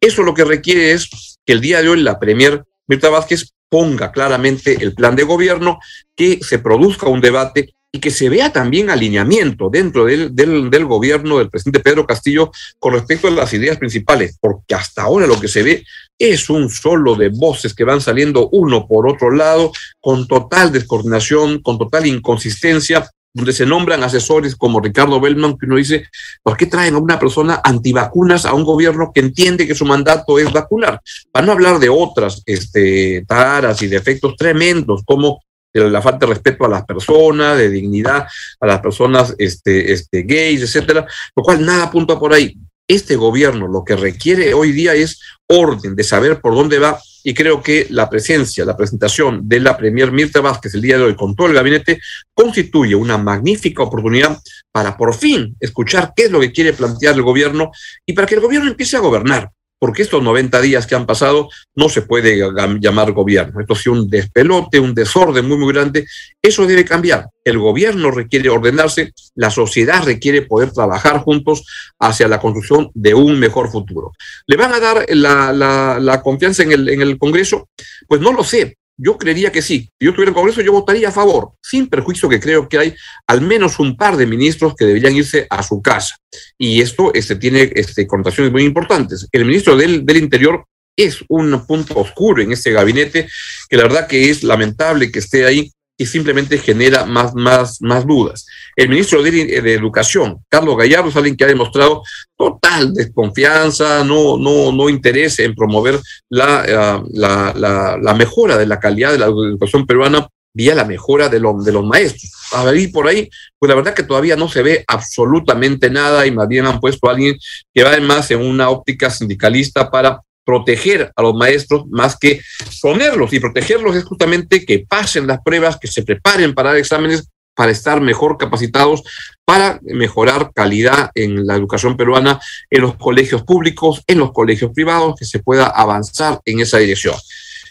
Eso 0.00 0.22
lo 0.22 0.34
que 0.34 0.44
requiere 0.44 0.92
es 0.92 1.38
que 1.44 1.52
el 1.52 1.60
día 1.60 1.82
de 1.82 1.88
hoy 1.88 2.00
la 2.00 2.18
Premier 2.18 2.64
Mirta 2.86 3.08
Vázquez 3.08 3.54
ponga 3.68 4.12
claramente 4.12 4.78
el 4.80 4.94
plan 4.94 5.16
de 5.16 5.24
gobierno, 5.24 5.78
que 6.14 6.38
se 6.42 6.58
produzca 6.58 7.08
un 7.08 7.20
debate 7.20 7.73
y 7.94 8.00
que 8.00 8.10
se 8.10 8.28
vea 8.28 8.52
también 8.52 8.90
alineamiento 8.90 9.70
dentro 9.70 10.04
del, 10.04 10.34
del, 10.34 10.84
gobierno 10.84 11.38
del 11.38 11.48
presidente 11.48 11.78
Pedro 11.78 12.04
Castillo 12.04 12.50
con 12.80 12.92
respecto 12.92 13.28
a 13.28 13.30
las 13.30 13.54
ideas 13.54 13.78
principales, 13.78 14.36
porque 14.40 14.74
hasta 14.74 15.02
ahora 15.02 15.28
lo 15.28 15.38
que 15.38 15.46
se 15.46 15.62
ve 15.62 15.84
es 16.18 16.50
un 16.50 16.70
solo 16.70 17.14
de 17.14 17.28
voces 17.28 17.72
que 17.72 17.84
van 17.84 18.00
saliendo 18.00 18.48
uno 18.48 18.88
por 18.88 19.08
otro 19.08 19.30
lado, 19.30 19.70
con 20.00 20.26
total 20.26 20.72
descoordinación, 20.72 21.62
con 21.62 21.78
total 21.78 22.06
inconsistencia, 22.06 23.08
donde 23.32 23.52
se 23.52 23.64
nombran 23.64 24.02
asesores 24.02 24.56
como 24.56 24.80
Ricardo 24.80 25.20
Bellman, 25.20 25.56
que 25.56 25.66
uno 25.66 25.76
dice, 25.76 26.08
¿por 26.42 26.56
qué 26.56 26.66
traen 26.66 26.96
a 26.96 26.98
una 26.98 27.20
persona 27.20 27.60
antivacunas 27.62 28.44
a 28.44 28.54
un 28.54 28.64
gobierno 28.64 29.12
que 29.14 29.20
entiende 29.20 29.68
que 29.68 29.74
su 29.76 29.84
mandato 29.84 30.40
es 30.40 30.52
vacunar? 30.52 31.00
Para 31.30 31.46
no 31.46 31.52
hablar 31.52 31.78
de 31.78 31.90
otras 31.90 32.42
este, 32.44 33.24
taras 33.28 33.80
y 33.82 33.86
defectos 33.86 34.34
tremendos, 34.36 35.02
como 35.04 35.44
la 35.74 36.00
falta 36.00 36.26
de 36.26 36.34
respeto 36.34 36.64
a 36.64 36.68
las 36.68 36.84
personas, 36.84 37.58
de 37.58 37.68
dignidad 37.68 38.26
a 38.60 38.66
las 38.66 38.80
personas 38.80 39.34
este, 39.38 39.92
este, 39.92 40.22
gays, 40.22 40.62
etcétera, 40.62 41.06
lo 41.34 41.42
cual 41.42 41.64
nada 41.64 41.84
apunta 41.84 42.18
por 42.18 42.32
ahí. 42.32 42.56
Este 42.86 43.16
gobierno 43.16 43.66
lo 43.66 43.82
que 43.82 43.96
requiere 43.96 44.54
hoy 44.54 44.72
día 44.72 44.94
es 44.94 45.20
orden, 45.48 45.96
de 45.96 46.04
saber 46.04 46.40
por 46.40 46.54
dónde 46.54 46.78
va, 46.78 47.00
y 47.22 47.32
creo 47.32 47.62
que 47.62 47.86
la 47.90 48.08
presencia, 48.10 48.64
la 48.64 48.76
presentación 48.76 49.48
de 49.48 49.60
la 49.60 49.76
Premier 49.76 50.12
Mirta 50.12 50.42
Vázquez 50.42 50.74
el 50.74 50.82
día 50.82 50.98
de 50.98 51.04
hoy 51.04 51.16
con 51.16 51.34
todo 51.34 51.46
el 51.46 51.54
gabinete 51.54 51.98
constituye 52.34 52.94
una 52.94 53.16
magnífica 53.16 53.82
oportunidad 53.82 54.38
para 54.70 54.96
por 54.96 55.14
fin 55.14 55.56
escuchar 55.58 56.12
qué 56.14 56.24
es 56.24 56.30
lo 56.30 56.40
que 56.40 56.52
quiere 56.52 56.74
plantear 56.74 57.14
el 57.14 57.22
gobierno 57.22 57.70
y 58.04 58.12
para 58.12 58.26
que 58.26 58.34
el 58.34 58.42
gobierno 58.42 58.68
empiece 58.68 58.96
a 58.98 59.00
gobernar 59.00 59.50
porque 59.84 60.00
estos 60.00 60.22
90 60.22 60.62
días 60.62 60.86
que 60.86 60.94
han 60.94 61.04
pasado 61.04 61.50
no 61.74 61.90
se 61.90 62.00
puede 62.00 62.38
llamar 62.80 63.12
gobierno. 63.12 63.60
Esto 63.60 63.74
ha 63.74 63.76
sido 63.76 63.92
un 63.92 64.08
despelote, 64.08 64.80
un 64.80 64.94
desorden 64.94 65.46
muy, 65.46 65.58
muy 65.58 65.74
grande. 65.74 66.06
Eso 66.40 66.64
debe 66.64 66.86
cambiar. 66.86 67.26
El 67.44 67.58
gobierno 67.58 68.10
requiere 68.10 68.48
ordenarse, 68.48 69.12
la 69.34 69.50
sociedad 69.50 70.02
requiere 70.02 70.40
poder 70.40 70.72
trabajar 70.72 71.18
juntos 71.18 71.66
hacia 71.98 72.28
la 72.28 72.40
construcción 72.40 72.92
de 72.94 73.12
un 73.12 73.38
mejor 73.38 73.70
futuro. 73.70 74.12
¿Le 74.46 74.56
van 74.56 74.72
a 74.72 74.80
dar 74.80 75.04
la, 75.10 76.20
confianza 76.24 76.62
en 76.62 77.02
el 77.02 77.18
Congreso? 77.18 77.68
Pues 78.08 78.22
no 78.22 78.32
lo 78.32 78.42
sé, 78.42 78.78
yo 78.96 79.18
creería 79.18 79.50
que 79.50 79.62
sí. 79.62 79.88
Si 79.98 80.04
yo 80.04 80.10
estuviera 80.10 80.30
en 80.30 80.34
el 80.34 80.40
Congreso, 80.40 80.60
yo 80.60 80.72
votaría 80.72 81.08
a 81.08 81.12
favor, 81.12 81.52
sin 81.62 81.88
perjuicio 81.88 82.28
que 82.28 82.40
creo 82.40 82.68
que 82.68 82.78
hay 82.78 82.94
al 83.26 83.40
menos 83.40 83.78
un 83.78 83.96
par 83.96 84.16
de 84.16 84.26
ministros 84.26 84.74
que 84.74 84.84
deberían 84.84 85.16
irse 85.16 85.46
a 85.50 85.62
su 85.62 85.82
casa. 85.82 86.16
Y 86.58 86.80
esto 86.80 87.12
este, 87.14 87.36
tiene 87.36 87.70
este, 87.74 88.06
connotaciones 88.06 88.52
muy 88.52 88.64
importantes. 88.64 89.26
El 89.32 89.44
ministro 89.44 89.76
del, 89.76 90.04
del 90.04 90.16
Interior 90.18 90.64
es 90.96 91.24
un 91.28 91.66
punto 91.66 91.98
oscuro 91.98 92.42
en 92.42 92.52
este 92.52 92.70
gabinete, 92.70 93.28
que 93.68 93.76
la 93.76 93.82
verdad 93.84 94.06
que 94.06 94.30
es 94.30 94.42
lamentable 94.42 95.10
que 95.10 95.18
esté 95.18 95.44
ahí 95.44 95.70
y 95.96 96.06
simplemente 96.06 96.58
genera 96.58 97.04
más, 97.04 97.34
más, 97.34 97.80
más 97.80 98.06
dudas. 98.06 98.46
El 98.74 98.88
ministro 98.88 99.22
de, 99.22 99.74
Educación, 99.74 100.38
Carlos 100.48 100.76
Gallardo, 100.76 101.08
es 101.08 101.16
alguien 101.16 101.36
que 101.36 101.44
ha 101.44 101.48
demostrado 101.48 102.02
total 102.36 102.92
desconfianza, 102.92 104.02
no, 104.04 104.36
no, 104.36 104.72
no 104.72 104.88
interés 104.88 105.38
en 105.38 105.54
promover 105.54 106.00
la, 106.28 107.02
uh, 107.02 107.08
la, 107.12 107.52
la, 107.54 107.96
la, 108.00 108.14
mejora 108.14 108.58
de 108.58 108.66
la 108.66 108.80
calidad 108.80 109.12
de 109.12 109.18
la 109.18 109.26
educación 109.26 109.86
peruana 109.86 110.28
vía 110.52 110.74
la 110.74 110.84
mejora 110.84 111.28
de, 111.28 111.40
lo, 111.40 111.60
de 111.62 111.72
los 111.72 111.84
maestros. 111.84 112.32
A 112.52 112.64
ver, 112.64 112.90
por 112.92 113.08
ahí, 113.08 113.28
pues 113.58 113.68
la 113.68 113.74
verdad 113.74 113.94
que 113.94 114.04
todavía 114.04 114.36
no 114.36 114.48
se 114.48 114.62
ve 114.62 114.84
absolutamente 114.86 115.90
nada 115.90 116.26
y 116.26 116.30
más 116.30 116.48
bien 116.48 116.66
han 116.66 116.80
puesto 116.80 117.08
a 117.08 117.12
alguien 117.12 117.36
que 117.72 117.82
va 117.82 117.90
además 117.90 118.30
en 118.30 118.40
una 118.40 118.70
óptica 118.70 119.10
sindicalista 119.10 119.90
para 119.90 120.20
proteger 120.44 121.12
a 121.16 121.22
los 121.22 121.34
maestros 121.34 121.84
más 121.88 122.16
que 122.16 122.40
ponerlos 122.80 123.32
y 123.32 123.40
protegerlos 123.40 123.96
es 123.96 124.04
justamente 124.04 124.64
que 124.64 124.84
pasen 124.86 125.26
las 125.26 125.40
pruebas, 125.42 125.78
que 125.78 125.88
se 125.88 126.02
preparen 126.02 126.54
para 126.54 126.70
dar 126.70 126.78
exámenes 126.78 127.28
para 127.54 127.70
estar 127.70 128.00
mejor 128.00 128.36
capacitados 128.36 129.02
para 129.44 129.78
mejorar 129.82 130.50
calidad 130.52 131.10
en 131.14 131.46
la 131.46 131.54
educación 131.54 131.96
peruana 131.96 132.40
en 132.70 132.82
los 132.82 132.96
colegios 132.96 133.42
públicos, 133.42 134.02
en 134.06 134.18
los 134.18 134.32
colegios 134.32 134.72
privados, 134.74 135.14
que 135.18 135.24
se 135.24 135.38
pueda 135.38 135.66
avanzar 135.66 136.40
en 136.44 136.60
esa 136.60 136.78
dirección. 136.78 137.14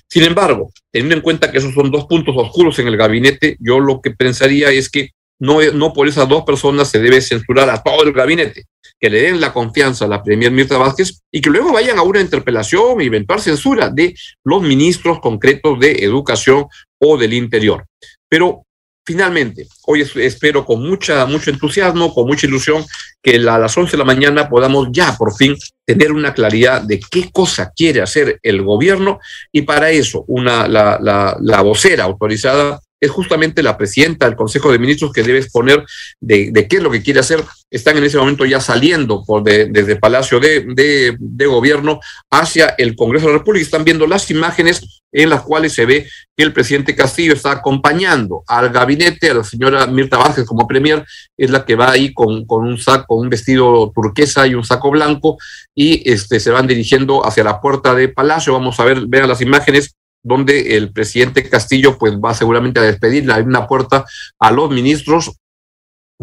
Sin 0.07 0.23
embargo, 0.23 0.71
teniendo 0.91 1.15
en 1.15 1.21
cuenta 1.21 1.51
que 1.51 1.57
esos 1.57 1.73
son 1.73 1.91
dos 1.91 2.05
puntos 2.05 2.35
oscuros 2.37 2.77
en 2.79 2.87
el 2.87 2.97
gabinete, 2.97 3.57
yo 3.59 3.79
lo 3.79 3.99
que 4.01 4.11
pensaría 4.11 4.69
es 4.69 4.89
que 4.89 5.09
no, 5.39 5.59
no 5.73 5.91
por 5.91 6.07
esas 6.07 6.29
dos 6.29 6.43
personas 6.43 6.89
se 6.89 6.99
debe 6.99 7.19
censurar 7.19 7.69
a 7.69 7.81
todo 7.81 8.03
el 8.03 8.13
gabinete 8.13 8.65
que 9.03 9.09
le 9.09 9.21
den 9.21 9.41
la 9.41 9.51
confianza 9.51 10.05
a 10.05 10.07
la 10.07 10.23
Premier 10.23 10.49
Mirta 10.49 10.77
Vázquez 10.77 11.19
y 11.29 11.41
que 11.41 11.49
luego 11.49 11.73
vayan 11.73 11.99
a 11.99 12.03
una 12.03 12.21
interpelación 12.21 13.01
y 13.01 13.07
eventual 13.07 13.41
censura 13.41 13.89
de 13.89 14.15
los 14.45 14.61
ministros 14.61 15.19
concretos 15.19 15.77
de 15.77 16.05
educación 16.05 16.67
o 16.99 17.17
del 17.17 17.33
interior. 17.33 17.83
Pero 18.29 18.63
finalmente, 19.05 19.67
hoy 19.87 20.09
espero 20.15 20.63
con 20.63 20.87
mucha, 20.87 21.25
mucho 21.25 21.49
entusiasmo, 21.49 22.13
con 22.13 22.27
mucha 22.27 22.47
ilusión, 22.47 22.85
que 23.21 23.35
a 23.35 23.59
las 23.59 23.77
11 23.77 23.91
de 23.91 23.97
la 23.97 24.05
mañana 24.05 24.47
podamos 24.47 24.87
ya 24.89 25.17
por 25.17 25.35
fin 25.35 25.57
tener 25.85 26.13
una 26.13 26.33
claridad 26.33 26.81
de 26.81 27.01
qué 27.01 27.29
cosa 27.29 27.73
quiere 27.75 27.99
hacer 27.99 28.39
el 28.41 28.61
gobierno 28.61 29.19
y 29.51 29.63
para 29.63 29.91
eso 29.91 30.23
una, 30.29 30.65
la, 30.69 30.97
la, 31.01 31.35
la 31.41 31.61
vocera 31.61 32.05
autorizada 32.05 32.79
es 33.03 33.11
justamente 33.11 33.61
la 33.61 33.77
presidenta 33.77 34.25
del 34.25 34.37
Consejo 34.37 34.71
de 34.71 34.79
Ministros 34.79 35.11
que 35.11 35.23
debe 35.23 35.39
exponer 35.39 35.83
de, 36.21 36.53
qué 36.69 36.77
es 36.77 36.81
lo 36.81 36.89
que 36.89 37.03
quiere 37.03 37.19
hacer. 37.19 37.43
Están 37.69 37.97
en 37.97 38.05
ese 38.05 38.17
momento 38.17 38.45
ya 38.45 38.61
saliendo 38.61 39.25
por 39.25 39.43
de, 39.43 39.65
desde 39.65 39.97
Palacio 39.97 40.39
de, 40.39 40.61
de, 40.61 41.17
de, 41.19 41.45
Gobierno 41.45 41.99
hacia 42.31 42.75
el 42.77 42.95
Congreso 42.95 43.27
de 43.27 43.33
la 43.33 43.39
República. 43.39 43.65
Están 43.65 43.83
viendo 43.83 44.07
las 44.07 44.31
imágenes 44.31 45.01
en 45.11 45.29
las 45.29 45.41
cuales 45.41 45.73
se 45.73 45.85
ve 45.85 46.07
que 46.37 46.43
el 46.45 46.53
presidente 46.53 46.95
Castillo 46.95 47.33
está 47.33 47.51
acompañando 47.51 48.43
al 48.47 48.69
gabinete, 48.69 49.31
a 49.31 49.33
la 49.33 49.43
señora 49.43 49.85
Mirta 49.85 50.17
Vázquez 50.17 50.45
como 50.45 50.65
premier, 50.65 51.03
es 51.37 51.49
la 51.49 51.65
que 51.65 51.75
va 51.75 51.91
ahí 51.91 52.13
con, 52.13 52.45
con 52.45 52.65
un 52.65 52.77
saco, 52.77 53.15
un 53.15 53.29
vestido 53.29 53.91
turquesa 53.93 54.47
y 54.47 54.55
un 54.55 54.63
saco 54.63 54.91
blanco, 54.91 55.37
y 55.75 56.09
este, 56.09 56.39
se 56.39 56.51
van 56.51 56.67
dirigiendo 56.67 57.25
hacia 57.25 57.43
la 57.43 57.59
puerta 57.59 57.93
de 57.93 58.07
Palacio. 58.07 58.53
Vamos 58.53 58.79
a 58.79 58.85
ver, 58.85 59.07
vean 59.07 59.27
las 59.27 59.41
imágenes 59.41 59.93
donde 60.23 60.77
el 60.77 60.91
presidente 60.91 61.47
Castillo 61.49 61.97
pues 61.97 62.13
va 62.13 62.33
seguramente 62.33 62.79
a 62.79 62.83
despedir 62.83 63.29
a 63.31 63.37
una 63.37 63.67
puerta 63.67 64.05
a 64.39 64.51
los 64.51 64.71
ministros. 64.71 65.31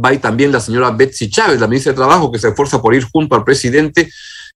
Va 0.02 0.14
y 0.14 0.18
también 0.18 0.50
la 0.50 0.60
señora 0.60 0.90
Betsy 0.90 1.28
Chávez, 1.28 1.60
la 1.60 1.66
ministra 1.66 1.92
de 1.92 1.96
Trabajo, 1.96 2.32
que 2.32 2.38
se 2.38 2.48
esfuerza 2.48 2.80
por 2.80 2.94
ir 2.94 3.04
junto 3.04 3.34
al 3.36 3.44
presidente. 3.44 4.08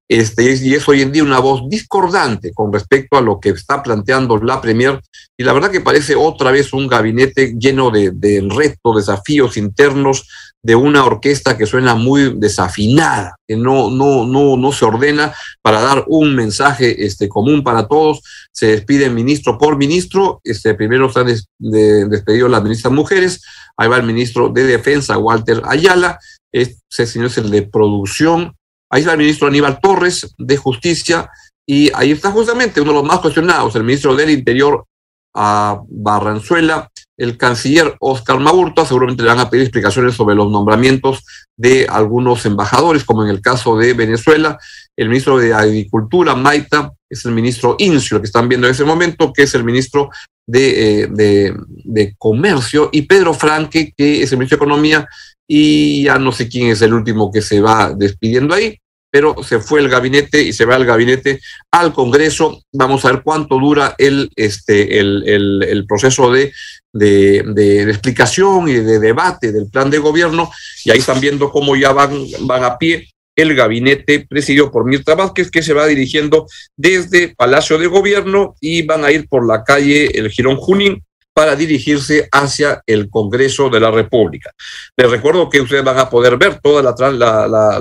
este, 0.08 0.42
y 0.42 0.74
es 0.74 0.88
hoy 0.88 1.02
en 1.02 1.12
día 1.12 1.22
una 1.22 1.38
voz 1.38 1.62
discordante 1.68 2.52
con 2.52 2.72
respecto 2.72 3.16
a 3.16 3.20
lo 3.20 3.40
que 3.40 3.50
está 3.50 3.82
planteando 3.82 4.36
la 4.38 4.60
Premier, 4.60 5.00
y 5.36 5.44
la 5.44 5.52
verdad 5.52 5.70
que 5.70 5.80
parece 5.80 6.14
otra 6.14 6.50
vez 6.50 6.72
un 6.72 6.86
gabinete 6.86 7.54
lleno 7.58 7.90
de, 7.90 8.10
de 8.12 8.46
retos, 8.50 8.96
desafíos 8.96 9.56
internos, 9.56 10.28
de 10.64 10.74
una 10.74 11.04
orquesta 11.04 11.58
que 11.58 11.66
suena 11.66 11.94
muy 11.94 12.36
desafinada, 12.38 13.36
que 13.46 13.54
no, 13.54 13.90
no, 13.90 14.24
no, 14.24 14.56
no 14.56 14.72
se 14.72 14.86
ordena 14.86 15.34
para 15.60 15.82
dar 15.82 16.04
un 16.08 16.34
mensaje 16.34 17.04
este, 17.04 17.28
común 17.28 17.62
para 17.62 17.86
todos. 17.86 18.22
Se 18.50 18.68
despide 18.68 19.10
ministro 19.10 19.58
por 19.58 19.76
ministro. 19.76 20.40
Este, 20.42 20.72
primero 20.72 21.12
han 21.14 21.26
des, 21.26 21.48
de, 21.58 22.48
las 22.48 22.62
ministras 22.62 22.90
mujeres. 22.94 23.42
Ahí 23.76 23.88
va 23.88 23.98
el 23.98 24.04
ministro 24.04 24.48
de 24.48 24.64
Defensa, 24.64 25.18
Walter 25.18 25.60
Ayala. 25.66 26.18
Ese 26.50 27.06
señor 27.06 27.26
es 27.26 27.36
el 27.36 27.50
de 27.50 27.62
producción. 27.62 28.56
Ahí 28.90 29.04
va 29.04 29.12
el 29.12 29.18
ministro 29.18 29.48
Aníbal 29.48 29.80
Torres, 29.82 30.34
de 30.38 30.56
Justicia. 30.56 31.28
Y 31.66 31.90
ahí 31.94 32.12
está 32.12 32.30
justamente 32.30 32.80
uno 32.80 32.92
de 32.92 32.98
los 33.00 33.06
más 33.06 33.18
cuestionados, 33.18 33.76
el 33.76 33.84
ministro 33.84 34.16
del 34.16 34.30
Interior, 34.30 34.86
a 35.34 35.78
Barranzuela, 35.88 36.88
el 37.16 37.36
canciller 37.36 37.94
Oscar 38.00 38.40
Maburta, 38.40 38.84
seguramente 38.84 39.22
le 39.22 39.28
van 39.28 39.40
a 39.40 39.48
pedir 39.48 39.64
explicaciones 39.64 40.14
sobre 40.14 40.34
los 40.34 40.50
nombramientos 40.50 41.24
de 41.56 41.86
algunos 41.88 42.44
embajadores, 42.46 43.04
como 43.04 43.24
en 43.24 43.30
el 43.30 43.40
caso 43.40 43.76
de 43.76 43.94
Venezuela. 43.94 44.58
El 44.96 45.08
ministro 45.08 45.38
de 45.38 45.54
Agricultura, 45.54 46.34
Maita, 46.34 46.92
es 47.08 47.24
el 47.24 47.32
ministro 47.32 47.76
Incio, 47.78 48.20
que 48.20 48.26
están 48.26 48.48
viendo 48.48 48.66
en 48.66 48.72
ese 48.72 48.84
momento, 48.84 49.32
que 49.32 49.44
es 49.44 49.54
el 49.54 49.64
ministro 49.64 50.10
de, 50.46 51.02
eh, 51.02 51.08
de, 51.10 51.54
de, 51.68 52.14
Comercio, 52.18 52.90
y 52.92 53.02
Pedro 53.02 53.32
Franque, 53.32 53.92
que 53.96 54.22
es 54.22 54.32
el 54.32 54.38
ministro 54.38 54.58
de 54.58 54.64
Economía, 54.64 55.08
y 55.48 56.04
ya 56.04 56.18
no 56.18 56.32
sé 56.32 56.48
quién 56.48 56.68
es 56.68 56.82
el 56.82 56.94
último 56.94 57.30
que 57.30 57.42
se 57.42 57.60
va 57.60 57.94
despidiendo 57.94 58.54
ahí 58.54 58.78
pero 59.14 59.36
se 59.44 59.60
fue 59.60 59.78
el 59.78 59.88
gabinete 59.88 60.42
y 60.42 60.52
se 60.52 60.64
va 60.64 60.74
el 60.74 60.84
gabinete 60.84 61.40
al 61.70 61.92
Congreso. 61.92 62.64
Vamos 62.72 63.04
a 63.04 63.12
ver 63.12 63.22
cuánto 63.22 63.60
dura 63.60 63.94
el, 63.96 64.28
este, 64.34 64.98
el, 64.98 65.22
el, 65.62 65.86
proceso 65.86 66.32
de, 66.32 66.52
de, 66.92 67.44
de, 67.46 67.82
explicación 67.82 68.68
y 68.68 68.72
de 68.72 68.98
debate 68.98 69.52
del 69.52 69.70
plan 69.70 69.88
de 69.88 69.98
gobierno. 69.98 70.50
Y 70.84 70.90
ahí 70.90 70.98
están 70.98 71.20
viendo 71.20 71.52
cómo 71.52 71.76
ya 71.76 71.92
van, 71.92 72.26
van 72.40 72.64
a 72.64 72.76
pie 72.76 73.08
el 73.36 73.54
gabinete 73.54 74.26
presidido 74.28 74.72
por 74.72 74.84
Mirta 74.84 75.14
Vázquez, 75.14 75.48
que 75.48 75.62
se 75.62 75.74
va 75.74 75.86
dirigiendo 75.86 76.48
desde 76.76 77.36
Palacio 77.36 77.78
de 77.78 77.86
Gobierno 77.86 78.56
y 78.60 78.82
van 78.82 79.04
a 79.04 79.12
ir 79.12 79.28
por 79.28 79.46
la 79.46 79.62
calle 79.62 80.06
El 80.18 80.28
Girón 80.28 80.56
Junín 80.56 81.04
para 81.34 81.56
dirigirse 81.56 82.28
hacia 82.30 82.80
el 82.86 83.10
Congreso 83.10 83.68
de 83.68 83.80
la 83.80 83.90
República. 83.90 84.52
Les 84.96 85.10
recuerdo 85.10 85.50
que 85.50 85.60
ustedes 85.60 85.82
van 85.82 85.98
a 85.98 86.08
poder 86.08 86.36
ver 86.36 86.60
toda 86.60 86.80
la, 86.80 86.94
la, 87.10 87.48
la, 87.48 87.80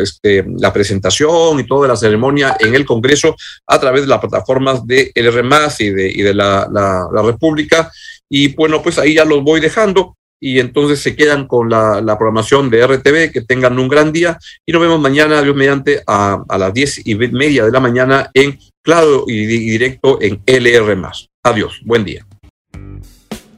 este, 0.00 0.44
la 0.58 0.72
presentación 0.72 1.58
y 1.58 1.66
toda 1.66 1.88
la 1.88 1.96
ceremonia 1.96 2.56
en 2.60 2.74
el 2.74 2.86
Congreso 2.86 3.34
a 3.66 3.80
través 3.80 4.02
de 4.02 4.06
las 4.06 4.20
plataformas 4.20 4.86
de 4.86 5.10
LR 5.12 5.44
y 5.80 5.90
de, 5.90 6.08
y 6.08 6.22
de 6.22 6.34
la, 6.34 7.08
República. 7.24 7.90
Y 8.30 8.54
bueno, 8.54 8.80
pues 8.80 8.98
ahí 8.98 9.14
ya 9.14 9.24
los 9.24 9.42
voy 9.42 9.60
dejando 9.60 10.16
y 10.40 10.60
entonces 10.60 11.00
se 11.00 11.16
quedan 11.16 11.48
con 11.48 11.70
la, 11.70 12.00
la, 12.00 12.16
programación 12.16 12.70
de 12.70 12.86
RTV, 12.86 13.32
que 13.32 13.40
tengan 13.40 13.78
un 13.78 13.88
gran 13.88 14.12
día 14.12 14.38
y 14.64 14.72
nos 14.72 14.82
vemos 14.82 15.00
mañana, 15.00 15.42
Dios 15.42 15.56
mediante, 15.56 16.02
a, 16.06 16.44
a 16.48 16.58
las 16.58 16.72
diez 16.72 17.04
y 17.04 17.14
media 17.14 17.64
de 17.64 17.72
la 17.72 17.80
mañana 17.80 18.30
en 18.34 18.58
Claro 18.82 19.24
y, 19.26 19.42
y 19.42 19.70
Directo 19.70 20.18
en 20.20 20.42
LR. 20.46 20.96
Adiós, 21.42 21.80
buen 21.84 22.04
día. 22.04 22.26